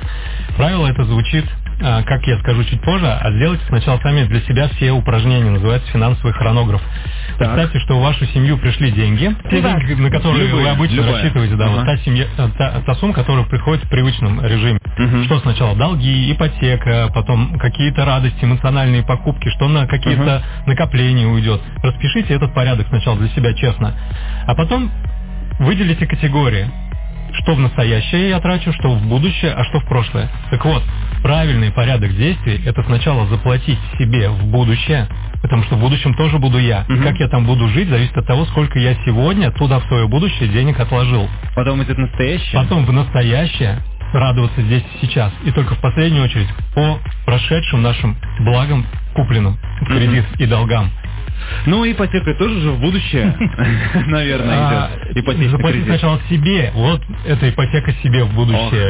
Правило 0.57 0.87
это 0.87 1.05
звучит, 1.05 1.45
а, 1.83 2.03
как 2.03 2.27
я 2.27 2.39
скажу 2.39 2.65
чуть 2.65 2.81
позже, 2.83 3.07
а 3.07 3.31
сделайте 3.33 3.65
сначала 3.69 3.99
сами 3.99 4.25
для 4.25 4.41
себя 4.43 4.69
все 4.69 4.93
упражнения, 4.93 5.51
называется 5.51 5.91
финансовый 5.91 6.33
хронограф. 6.33 6.81
Представьте, 7.39 7.81
что 7.81 7.99
в 7.99 8.03
вашу 8.03 8.25
семью 8.27 8.59
пришли 8.59 8.93
деньги, 8.93 9.35
те 9.45 9.49
Приват. 9.49 9.81
деньги, 9.81 10.01
на 10.01 10.11
которые 10.11 10.47
Любые, 10.47 10.65
вы 10.65 10.71
обычно 10.71 10.95
любая. 10.97 11.13
рассчитываете, 11.15 11.57
да, 11.57 11.69
вот 11.69 11.79
Ага. 11.83 11.87
та, 11.87 11.97
семья, 11.99 12.27
э, 12.37 12.49
та, 12.57 12.81
та 12.87 12.95
сумма, 12.95 13.13
которая 13.13 13.45
приходит 13.45 13.85
в 13.85 13.89
привычном 13.89 14.41
режиме. 14.45 14.79
Мгм. 14.97 15.25
Что 15.25 15.41
сначала? 15.41 15.75
Долги, 15.77 16.31
ипотека, 16.33 17.11
потом 17.13 17.59
какие-то 17.59 18.05
радости, 18.05 18.45
эмоциональные 18.45 19.03
покупки, 19.03 19.49
что 19.51 19.69
на 19.69 19.87
какие-то 19.89 20.43
накопления 20.67 21.27
уйдет. 21.27 21.61
Распишите 21.83 22.35
этот 22.35 22.55
порядок 22.55 22.87
сначала 22.89 23.19
для 23.19 23.29
себя 23.31 23.53
честно. 23.55 23.95
А 24.47 24.55
потом 24.55 24.91
выделите 25.59 26.07
категории. 26.07 26.69
Что 27.43 27.55
в 27.55 27.59
настоящее 27.59 28.29
я 28.29 28.39
трачу, 28.41 28.73
что 28.73 28.91
в 28.95 29.07
будущее, 29.09 29.51
а 29.53 29.65
что 29.65 29.81
в 29.81 29.87
прошлое. 29.87 30.31
Так 30.51 30.65
вот, 30.65 30.83
правильный 31.23 31.73
порядок 31.73 32.17
действий– 32.17 32.63
это 32.67 32.85
сначала 32.85 33.27
заплатить 33.27 33.79
себе 33.99 34.29
в 34.29 34.45
будущее, 34.47 35.09
потому 35.43 35.65
что 35.65 35.75
в 35.75 35.81
будущем 35.81 36.15
тоже 36.15 36.39
буду 36.39 36.59
я. 36.59 36.85
И 36.89 36.93
Мгм. 36.93 37.03
как 37.03 37.19
я 37.19 37.27
там 37.29 37.45
буду 37.45 37.67
жить, 37.69 37.89
зависит 37.89 38.17
от 38.17 38.27
того, 38.27 38.45
сколько 38.47 38.79
я 38.79 38.95
сегодня 39.05 39.51
туда 39.51 39.81
в 39.81 39.85
свое 39.87 40.07
будущее 40.07 40.49
денег 40.49 40.79
отложил. 40.79 41.29
Потом 41.57 41.83
идет 41.83 41.99
настоящее. 41.99 42.63
Потом 42.63 42.87
в 42.87 42.93
настоящее 42.93 43.81
радоваться 44.13 44.63
здесь 44.63 44.85
и 44.95 45.07
сейчас. 45.07 45.33
И 45.45 45.51
только 45.51 45.75
в 45.75 45.81
последнюю 45.81 46.25
очередь 46.25 46.49
по 46.75 47.01
прошедшим 47.27 47.83
нашим 47.83 48.17
благам, 48.41 48.87
купленным 49.15 49.59
в 49.81 49.87
кредит 49.87 50.25
и 50.39 50.47
долгам. 50.47 50.89
Ну, 51.67 51.85
ипотека 51.91 52.35
тоже 52.35 52.61
же 52.61 52.71
в 52.73 52.81
будущее, 52.81 53.35
наверное, 54.07 54.57
А, 54.57 54.91
идет. 55.11 55.25
Ипотечный 55.25 55.59
кредит. 55.59 55.85
сначала 55.87 56.21
себе. 56.29 56.71
Вот 56.75 57.03
эта 57.27 57.51
ипотека 57.51 57.93
себе 58.03 58.25
в 58.25 58.35
будущее. 58.35 58.83